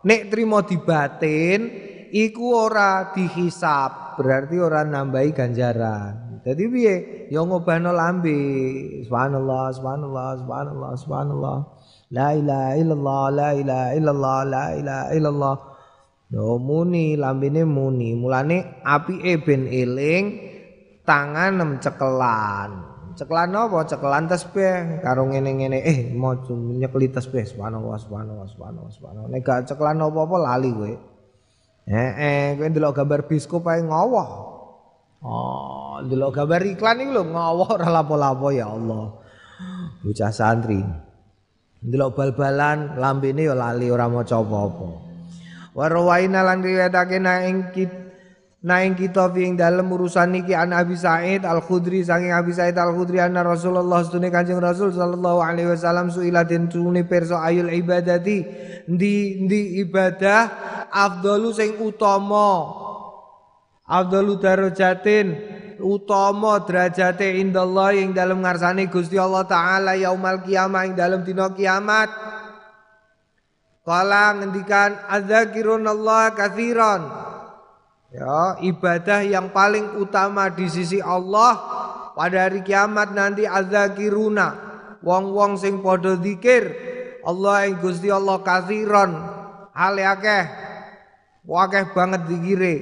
[0.00, 1.60] Nek trimo dibatin
[2.08, 6.94] iku ora dihisap berarti ora nambahi ganjaran jadi piye
[7.28, 8.36] ya ngobahno lambe
[9.04, 11.58] subhanallah subhanallah subhanallah subhanallah
[12.10, 15.56] la ilaha illallah la ilaha illallah la ilaha illallah
[16.30, 18.14] Yo muni lambene muni.
[18.14, 20.24] Mulane apike ben eling
[21.02, 22.70] tangan nem cekelan.
[23.18, 23.82] Cekelan apa?
[23.90, 29.26] Cekelan tasbih karo ngene-ngene eh mau nyekeli tasbih subhanallah subhanallah subhanallah subhanallah.
[29.34, 30.92] Nek gak cekelan apa-apa lali kowe.
[31.90, 34.59] Eh eh kowe ndelok gambar biskup ae ngowoh.
[35.20, 37.24] Oh, ndelok gambar iklan iki lho
[37.68, 39.20] ora lapo-lapo ya Allah.
[40.00, 40.80] Bocah santri.
[41.84, 44.88] Ndelok bal-balan lambene ya lali ora maca apa-apa.
[45.76, 47.20] Warwaina lan riwayatake
[47.76, 47.92] kit
[48.60, 52.52] na ing kita fi ing dalem urusan iki an Abi Said Al Khudri saking Abi
[52.52, 57.40] Said Al Khudri anna Rasulullah sedune Kanjeng Rasul sallallahu alaihi wasallam suila den tune perso
[57.40, 58.44] ayul ibadati
[58.84, 60.52] ndi ndi ibadah
[60.92, 62.89] afdalu sing utama
[63.90, 65.34] afdalu darajatin
[65.82, 72.08] utama derajate indallah ing dalem ngarsane Gusti Allah taala yaumal kiamah ing dalem dina kiamat
[73.80, 77.00] Kala ngendikan Allah kathiran.
[78.14, 81.58] Ya, ibadah yang paling utama di sisi Allah
[82.14, 84.70] pada hari kiamat nanti adzakiruna.
[85.02, 86.70] Wong-wong sing padha zikir
[87.26, 89.10] Allah ing Gusti Allah kathiran.
[89.74, 90.44] Hale akeh.
[91.50, 92.74] Akeh banget zikire.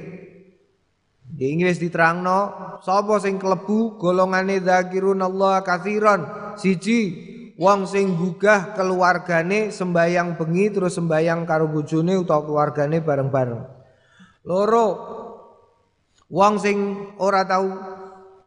[1.29, 2.39] Di Inggris diterangno
[2.81, 6.21] sapa sing klebu golongane dzakirun Allah kathiran?
[6.57, 6.99] Siji
[7.59, 13.61] wong sing gugah keluargane sembayang bengi terus sembayang karo bojone utawa keluargane bareng-bareng.
[14.49, 14.87] Loro
[16.33, 16.77] wong sing
[17.21, 17.69] ora tahu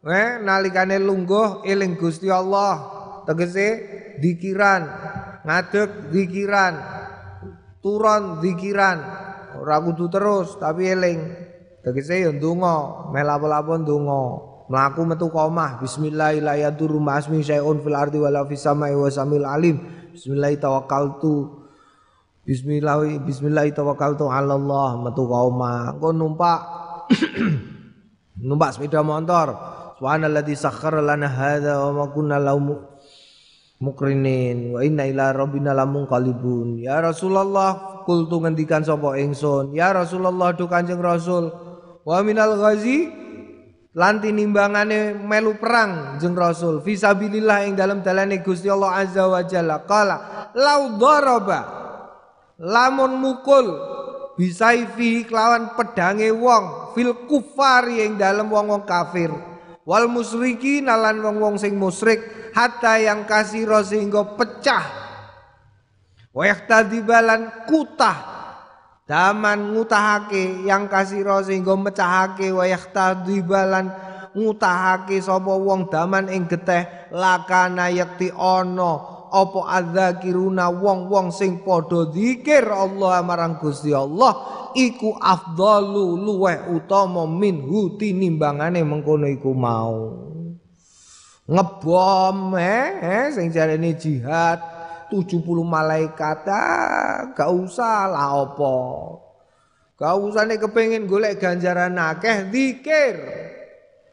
[0.03, 2.99] eh nalikane lungguh eling Gusti Allah.
[3.23, 3.67] Tegese
[4.19, 4.81] dikiran
[5.47, 6.73] ngadeg dikiran
[7.79, 8.97] turun dikiran.
[9.55, 11.19] Ora kudu terus tapi eling
[11.83, 14.21] tegese ya ndonga melapo-lapo ndonga.
[14.71, 19.75] Melaku metu komah bismillahirrahmanirrahim ma'asmi syai'un fil ardi wala fis samai wa samil alim.
[20.15, 21.61] Bismillah tawakkaltu.
[22.47, 25.99] Bismillah bismillah tawakkaltu ala Allah metu komah.
[25.99, 26.59] Engko numpak
[28.47, 29.51] numpak sepeda motor.
[29.99, 32.79] Subhanalladzi sakhkhara lana hadza wa ma kunna lahu
[33.83, 34.79] mukrinin.
[34.79, 39.75] Wa inna ila rabbina lamunqalibun ya Rasulullah kultu ngendikan sapa ingsun?
[39.75, 41.72] Ya Rasulullah du Kanjeng Rasul
[42.03, 43.07] wa minal ghazi
[43.93, 46.81] lan tinimbangane melu perang jeng Rasul.
[46.83, 49.85] Fisabilillah ing dalam dalane Gusti Allah azza wa jalla.
[49.85, 50.17] Qala
[50.53, 51.59] lau daraba
[52.59, 53.67] lamun mukul
[54.35, 59.29] bisaifi kelawan pedange wong fil kufari ing dalam wong-wong kafir.
[59.83, 64.85] Wal musyriki nalan wong-wong sing musyrik hatta yang kasiro sehingga pecah.
[66.33, 68.32] Wa yahtadibalan kutah
[69.13, 73.93] daman ngutahake yang kasiro sehingga mecahake wa yahtadibalan
[74.33, 82.65] ngutahake sapa wong daman ing geteh lakana yakti ono apa adzakiruna wong-wong sing padha zikir
[82.65, 84.33] Allah marang Gusti Allah
[84.73, 90.25] iku afdalu luweh utama minhu tinimbangane mengkono iku mau.
[91.45, 94.72] Ngebom eh, eh sing jarene jihad
[95.13, 98.77] 70 malaikat ah, gak usah lah apa
[100.01, 103.17] gak usah nek kepengin golek ganjaran akeh zikir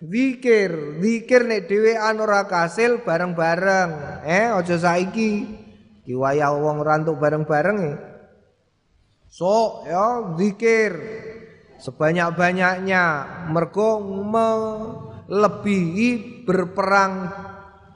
[0.01, 4.25] Zikir, zikir nek dhewean ora kasil bareng-bareng.
[4.25, 5.45] Eh aja saiki.
[6.09, 7.93] Ki wayah wong rantuk bareng-bareng e.
[9.29, 10.97] So, ya zikir
[11.85, 13.05] sebanyak-banyaknya
[13.53, 14.01] mergo
[15.29, 16.09] melebihi
[16.49, 17.29] berperang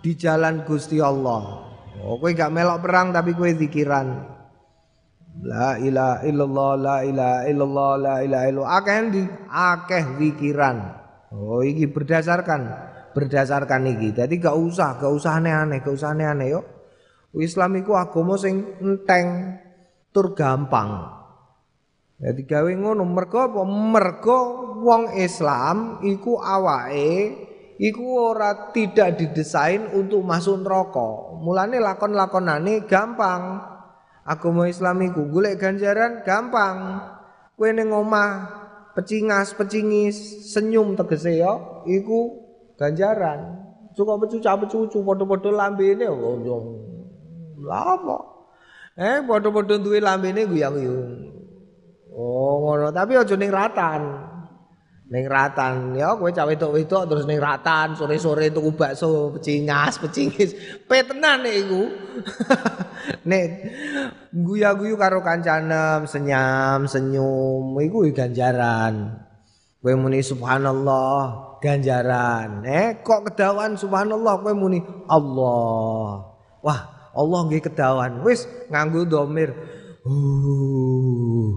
[0.05, 1.64] di jalan Gusti Allah.
[2.05, 4.29] Oh, kowe gak melok perang tapi kowe zikiran.
[5.41, 8.77] La ilaha illallah, la ilaha illallah, la ilaha illallah.
[8.77, 10.77] Akeh di akeh zikiran.
[11.33, 12.61] Oh iki berdasarkan
[13.17, 14.13] berdasarkan iki.
[14.13, 16.61] Jadi gak usah, gak usah aneh-aneh, gak usah aneh-aneh yo.
[17.41, 19.59] Islam iku agama sing enteng
[20.13, 21.09] tur gampang.
[22.21, 23.63] Jadi gawe ngono mergo apa?
[23.67, 24.39] Mergo
[24.87, 27.11] wong Islam iku awake
[27.85, 31.37] iku ora tidak didesain untuk masuk neraka.
[31.37, 33.61] Mulane lakon-lakonane gampang.
[34.25, 37.05] Agama Islam iku golek ganjaran gampang.
[37.61, 38.65] Kowe ning omah
[38.97, 42.41] pecingas pecingis senyum tegese ya iku
[42.79, 43.59] ganjaran
[43.95, 46.39] suka pecuca pecucu padha-padha lambene oh
[47.71, 48.19] apa
[48.99, 51.11] eh padha-padha duwe lambene guyang-guyung
[52.15, 54.03] oh ngono tapi aja ning ratan
[55.09, 55.93] ning ratan.
[55.93, 60.57] Ya kowe cah wedok-wedok terus ning ratan sore-sore tuku bakso pecingas pecingis
[60.89, 61.83] petenan nek iku.
[63.29, 63.45] Nek
[64.33, 69.21] guya-guyu karo kancanem senyam senyum iku ganjaran.
[69.85, 72.65] Kowe muni subhanallah ganjaran.
[72.65, 76.33] Eh kok kedawan subhanallah kowe muni Allah.
[76.65, 76.81] Wah
[77.13, 78.25] Allah nggih kedawan.
[78.25, 79.53] Wis nganggo domir
[80.05, 81.57] Uh,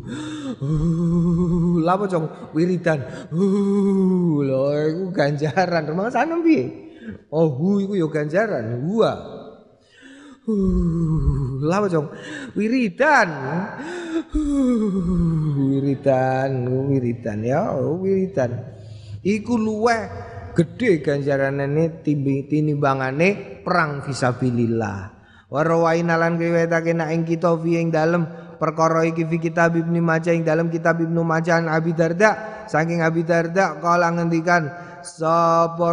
[0.63, 3.03] uh, lapa cong wiridan.
[3.27, 5.83] Uh, lho iku ganjaran.
[5.83, 6.71] Rumah sana piye?
[7.27, 8.87] Oh, hu iku ya ganjaran.
[8.87, 9.11] Gua.
[10.47, 12.07] Uh, lapa cong
[12.55, 13.29] wiridan.
[14.31, 16.51] Uh, wiridan,
[16.87, 18.63] wiridan ya, oh, wiridan.
[19.27, 20.07] Iku luweh
[20.55, 25.16] gede ganjarane tinimbangane perang fisabilillah.
[25.47, 28.27] Warawaina lan kiwetake nak ing kita fi ing dalem.
[28.57, 32.65] Perkara iki fi kitab Ibnu Majah ing dalem kitab Ibnu Majah Abi Darda.
[32.67, 34.67] Saking Abi Darda kala ngendikan
[35.07, 35.89] sapa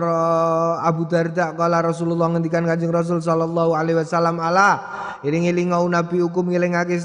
[0.82, 4.82] Abu Darda kala Rasulullah ngendikan Kanjeng Rasul sallallahu alaihi wasallam ala
[5.22, 6.98] iring-iring nabi hukum ngelingake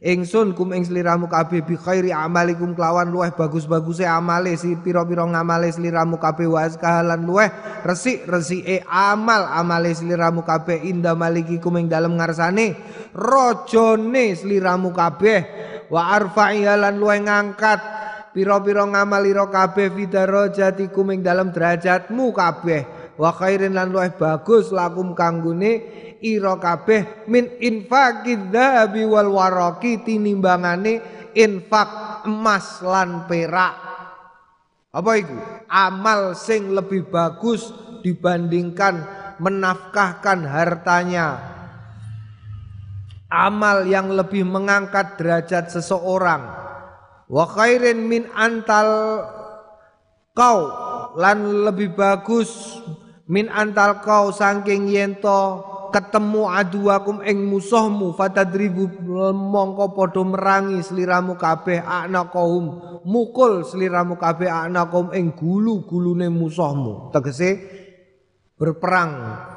[0.00, 5.68] ingsun kum ing sliramu kabeh bi khairi amalikum kelawan luweh bagus-baguse amale si pira-pira ngamale
[5.68, 7.52] sliramu kabeh wa kahalan luweh
[7.84, 12.80] resik-resike amal amale sliramu kabeh inda malikikum ing dalem ngarsane
[13.12, 15.40] rajane sliramu kabeh
[15.92, 17.80] wa arfa'i lan luweh ngangkat
[18.32, 25.84] pira-pira ngamalira kabeh fidarajatikum ing dalem derajatmu kabeh wa khairin lan luweh bagus lakum kanggone
[26.24, 31.04] ira kabeh min infaqid dzahabi wal waraqi tinimbangane
[31.36, 33.76] infak emas lan perak.
[34.90, 35.36] Apa itu
[35.70, 37.70] amal sing lebih bagus
[38.02, 39.04] dibandingkan
[39.38, 41.38] menafkahkan hartanya.
[43.30, 46.50] Amal yang lebih mengangkat derajat seseorang.
[47.30, 49.22] Wa khairin min antal
[50.34, 50.66] kau
[51.14, 52.82] lan lebih bagus
[53.30, 55.62] min antal kau saking yento
[55.94, 58.90] ketemu aduakum ing musuhmu fatadribu
[59.30, 67.14] mongko padha merangi sliramu kabeh anaqahum mukul sliramu kabeh anaqahum ing gulu-gulune musuhmu.
[67.14, 67.50] Tegese
[68.58, 69.12] berperang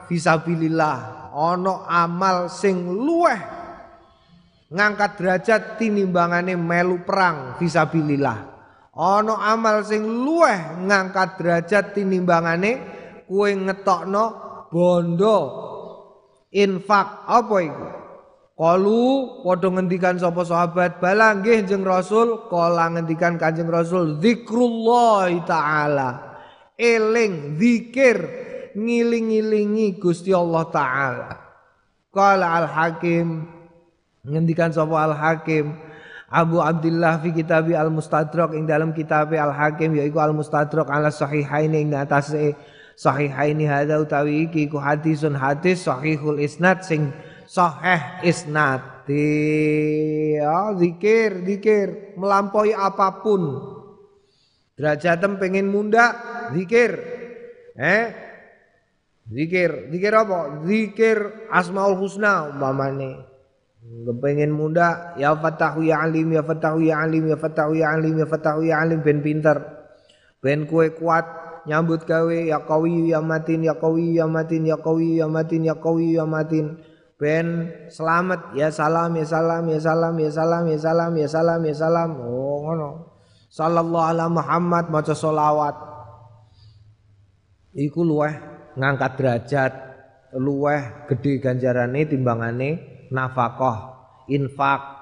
[0.06, 3.42] fisabilillah ana amal sing luweh
[4.70, 8.38] ngangkat derajat tinimbangane melu perang fisabilillah
[8.94, 14.26] ana amal sing luweh ngangkat derajat tinimbangane kue ngetokno
[14.72, 15.40] bondo.
[16.54, 17.88] Infak apa itu
[18.54, 22.46] Kalu padha ngendikan sapa sahabat bala jeng Rasul.
[22.54, 26.10] Kala ngendikan Kanjeng Rasul zikrullah taala.
[26.78, 28.18] Eling zikir
[28.78, 31.30] ngiling-ilingi Gusti Allah taala.
[32.14, 33.42] Kala Al Hakim
[34.22, 35.74] ngendikan sapa Al Hakim
[36.30, 41.10] Abu Abdullah fi kitab Al Mustadrak ing dalam kitab Al Hakim yaiku Al Mustadrak ala
[41.10, 42.54] sahihain ing atase
[42.96, 47.14] sahihaini hadza utawi iki ku hadisun hadis sahihul isnad sing
[47.50, 53.74] sahih isnad ya zikir zikir melampaui apa pun.
[54.74, 56.16] Derajatem pengen munda
[56.56, 56.98] zikir.
[57.78, 58.06] Eh?
[59.30, 60.64] Zikir zikir apa?
[60.66, 63.30] Zikir asmaul husna umpamane.
[64.24, 68.28] Pengen munda ya fatahu ya alim ya fatahu ya alim ya fatahu ya alim ya
[68.28, 69.60] fatahu ya alim ben pinter.
[70.40, 75.20] Ben kue kuat nyambut gawe ya kawi ya matin ya kawi ya matin ya kawi
[75.20, 76.80] ya matin ya kawi ya matin.
[77.16, 81.76] Ben selamat ya salam ya salam ya salam ya salam ya salam ya salam ya
[81.76, 82.10] salam.
[82.20, 82.90] Oh ngono.
[83.54, 85.76] Sallallahu ala Muhammad maca selawat.
[87.74, 88.34] Iku luweh
[88.78, 89.74] ngangkat derajat
[90.38, 92.70] luweh gede ganjarane timbangane
[93.14, 93.94] nafkah
[94.30, 94.93] infak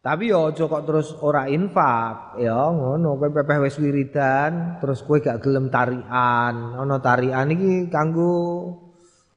[0.00, 5.20] tapi yo aja kok terus ora infak, ya ngono kowe pepeh wis wiridan, terus kowe
[5.20, 6.72] gak gelem tarian.
[6.80, 8.32] Ono tarian iki kanggo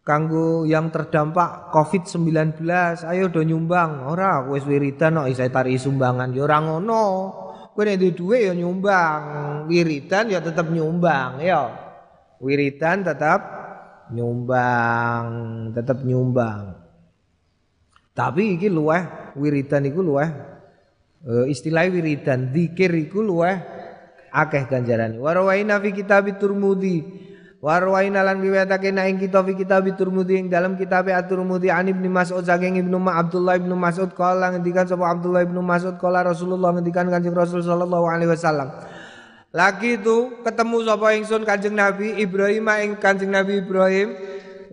[0.08, 2.64] kanggo yang terdampak Covid-19.
[3.04, 4.08] Ayo do nyumbang.
[4.08, 6.32] Ora wis wiridan kok isih tari sumbangan.
[6.32, 7.04] Ya ora ngono.
[7.76, 9.22] Kowe nek duwe ya nyumbang.
[9.68, 11.76] Wiridan ya tetep nyumbang, ya.
[12.40, 13.40] Wiridan tetap
[14.16, 15.28] nyumbang,
[15.76, 16.80] tetap nyumbang.
[18.14, 20.53] Tapi iki luweh wiridan iku luweh
[21.28, 23.56] uh, istilah wiridan zikir iku luweh
[24.34, 25.20] akeh ganjarane.
[25.20, 27.04] Warwaina fi kitab turmudi
[27.64, 32.44] warwaina lan riwayatake na ing kitab kitab turmudi ing dalam kitab at-turmudi an ibnu mas'ud
[32.44, 37.08] saking ibnu ma Abdullah ibnu Mas'ud kala ngendikan sapa Abdullah ibnu Mas'ud kala Rasulullah ngendikan
[37.08, 38.68] Kanjeng Rasul sallallahu alaihi wasallam.
[39.54, 44.12] Lagi itu ketemu sapa ingsun Kanjeng Nabi Ibrahim ing Kanjeng Nabi Ibrahim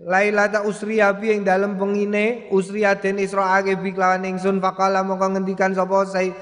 [0.01, 5.77] Lailata usriya bi ing dalem pengine usriya den israake bi kelawan ingsun faqala mongko ngendikan
[5.77, 6.33] sapa sai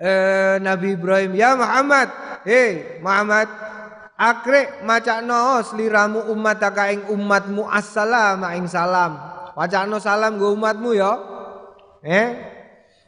[0.00, 2.08] eh, Nabi Ibrahim ya Muhammad
[2.48, 3.44] hei Muhammad
[4.16, 9.20] akre macakno sliramu umataka ing umatmu assalam ing salam.
[9.52, 11.12] Wacana salam go umatmu ya?
[12.00, 12.28] Eh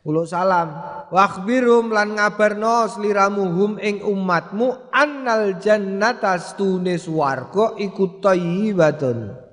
[0.05, 0.77] ulo salam.
[1.09, 9.46] Wakhbirum lan ngabarno sliramu hum ing umatmu annal jannata stune swarga iku thayyibatun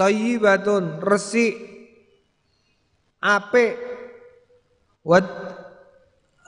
[0.00, 1.60] thayyibatun resik
[3.20, 3.76] apik.
[5.04, 5.24] Wat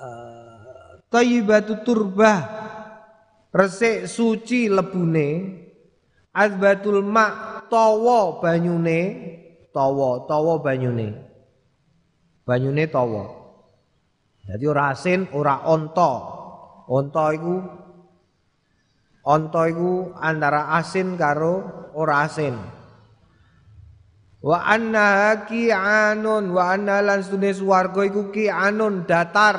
[0.00, 2.40] uh, thayyibatu turbah
[3.52, 5.60] resik suci lebune.
[6.32, 9.00] Azbatul ma tawa banyune.
[9.68, 11.12] Tawa tawa banyune.
[12.48, 13.24] Banyune tawa.
[14.42, 16.12] Jadi ora asin ora onto
[16.90, 17.56] onto iku
[19.22, 21.62] onto iku antara asin karo
[21.94, 22.81] ora asin
[24.42, 29.58] Wa anna ki'anun wa anna lan stune swarga iku ki'anun datar.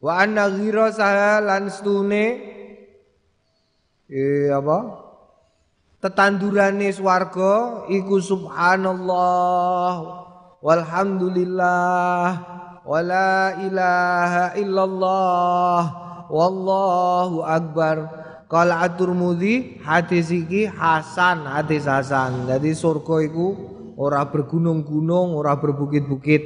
[0.00, 2.24] Wa anna ghirasaha lan stune
[4.08, 4.96] eh apa?
[6.00, 9.92] Tetandurane swarga iku subhanallah
[10.64, 12.24] walhamdulillah
[12.88, 15.82] wala ilaha illallah
[16.32, 18.19] wallahu akbar
[18.50, 22.50] Kala At-Tirmidzi hadis iki hasan, hadis hasan.
[22.50, 23.54] Jadi surga iku
[23.94, 26.42] ora bergunung-gunung, ora berbukit-bukit,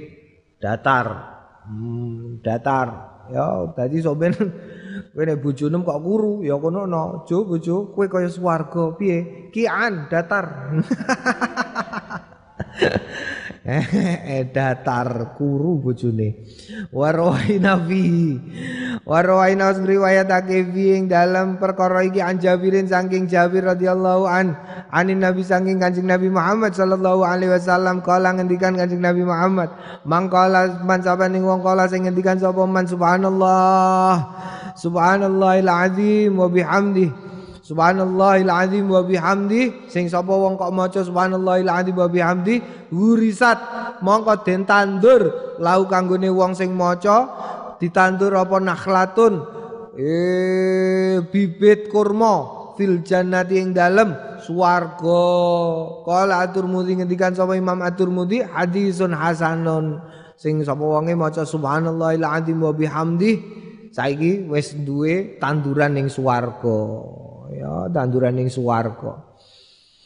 [0.60, 1.32] datar.
[1.64, 3.16] Hmm, datar.
[3.32, 4.36] Ya, dadi sampean
[5.16, 7.24] kowe nek bojone kok kuru, ya kono no.
[7.24, 9.48] Jo bojo, kowe kaya swarga piye?
[9.48, 10.44] Kian datar.
[14.28, 16.36] eh datar kuru bojone.
[16.92, 18.36] Warwaina fi
[19.08, 24.52] warwaina riwayatake fi ing dalam perkara iki an Jabirin saking Jabir radhiyallahu an
[24.92, 29.72] anin Nabi saking Kanjeng Nabi Muhammad sallallahu alaihi wasallam kala ngendikan Kanjeng Nabi Muhammad
[30.04, 32.84] mangkala man sapa ning wong kala sing ngendikan sapa man?
[32.84, 34.12] Subhanallah.
[34.76, 37.33] Subhanallahil azim wa bihamdihi
[37.64, 39.88] Subhanallahil azim wa bihamdi.
[39.88, 42.60] Sing sapa wong kok maca subhanallahil azim wa bihamdi?
[42.92, 43.56] Hurisat
[44.04, 47.24] mongko den tandur lau kanggone wong sing maca
[47.80, 49.48] ditandur apa nakhlatun?
[49.96, 54.12] Eh bibit kurma fil jannati ing dalem
[54.44, 55.24] swarga.
[56.04, 60.04] Qala atur mudi ngendikan sapa Imam atur mudi hadisun hasanun.
[60.36, 63.40] Sing sapa wonge maca subhanallahil azim wa bihamdi
[63.88, 69.34] saiki wis duwe tanduran ning swarga ya tanduran ning swarga.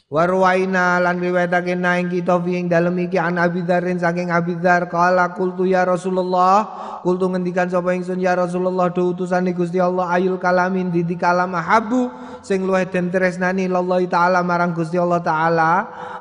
[0.08, 4.88] Warwaina lan riwayatake naing kita fi ing dalem iki an Abi Dzarrin saking Abi Dzar
[4.88, 6.64] kala kultu ya Rasulullah
[7.04, 12.08] kultu ngendikan sapa ingsun ya Rasulullah do utusane Gusti Allah ayul kalamin di kalam habu
[12.40, 15.72] sing luwih den tresnani Allah taala marang Gusti Allah taala.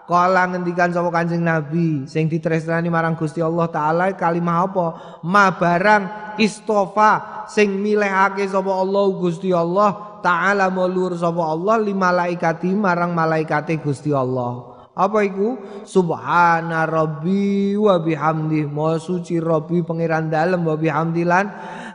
[0.04, 4.88] Kala ngendikan sapa Kanjeng Nabi sing ditresnani marang Gusti Allah taala kalimah apa?
[5.24, 12.74] Ma barang istofa sing milihake sapa Allah Gusti Allah taala mulur sapa Allah li malaikati
[12.74, 14.78] marang malaikate Gusti Allah.
[14.98, 15.62] Apa iku?
[15.86, 18.66] Subhana rabbi wa bihamdi.
[18.66, 21.46] Maha suci Rabbi pangeran dalem wa bihamdilan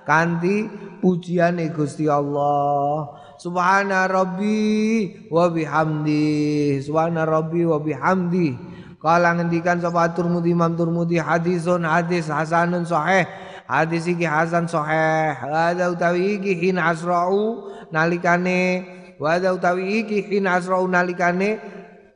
[0.07, 0.71] kanthi
[1.03, 3.11] pujiane Gusti Allah.
[3.43, 6.79] Subhana rabbi wa bihamdi.
[6.79, 8.71] Subhana rabbi wa bihamdi.
[9.03, 13.27] Kala ngendikan sapa Turmudi Imam Turmudi hadisun hadis hasanun sahih.
[13.73, 15.33] Hadis iki hasan sahih.
[15.33, 18.85] Hadza utawi iki hin asra'u nalikane
[19.17, 21.57] wa utawi iki hin asra'u nalikane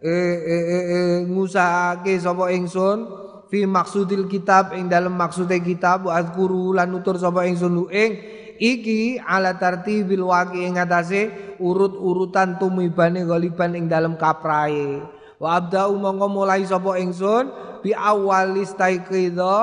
[0.04, 3.08] eh, eh, eh, ngusahake sapa ingsun
[3.48, 8.20] fi maksudil kitab ing dalam maksude kitab azkuru lan nutur sapa ingsun ing
[8.60, 15.00] iki ala tartibil waqi ing atase urut-urutan tumibane galiban ing dalam kaprae
[15.40, 17.48] wa abda'u mongko mulai sapa ingsun
[17.80, 19.56] bi awalis taiqidha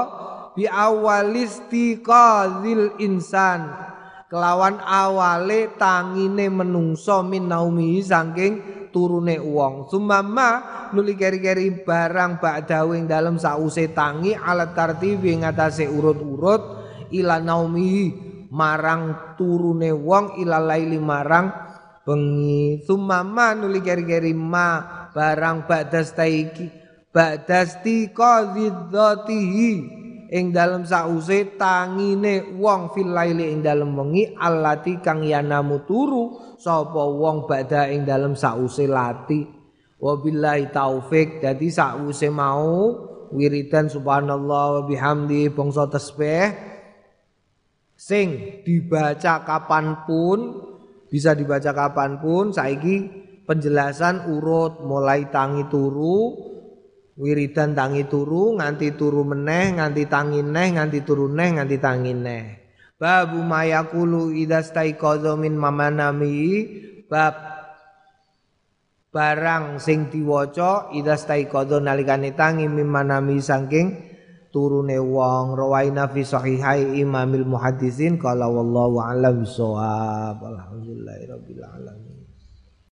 [0.54, 3.90] bi awalistiqadzil insan.
[4.34, 9.86] Kelawan awale tangine menungso min naumi saking turune wong.
[9.94, 16.82] Sumama nuli keri-keri barang ba'dahu ing dalem sause tangi alat tartibi ngatasé urut-urut
[17.14, 18.10] ila naumi
[18.50, 21.54] marang turune wong ila laili marang
[22.02, 22.82] bengi.
[22.82, 24.82] Sumama nuli keri-keri ma
[25.14, 26.74] barang ba'das taiki
[27.14, 30.02] ba'das tiqadzatihi
[30.34, 37.06] ing dalem sause tangine wong fil laili ing dalem wengi allati kang yanamu turu sapa
[37.06, 39.46] wong badha ing dalem sause lati.
[40.02, 42.98] Wabillahi taufik dadi sause mau
[43.30, 46.54] wiridan subhanallah wa bihamdi bangsa tasbih
[47.94, 50.60] sing dibaca kapan pun
[51.08, 53.10] bisa dibaca kapan pun saiki
[53.46, 56.53] penjelasan urut mulai tangi turu
[57.14, 62.44] wiridan tangi turu nganti turu meneh nganti tangi neh nganti turu neh nganti tangi neh.
[62.98, 66.66] Babu mayakulu idza staiqadha min mamanami.
[67.12, 67.36] Bab
[69.14, 73.88] barang sing diwaca idza staiqadha nalikane tangi min manami saking
[74.50, 75.60] turune wong.
[75.60, 80.40] Rawaina fi sahihai imamil muhaddisin qala wallahu a'lam bissawab.
[80.40, 82.13] Alhamdulillahirabbil alamin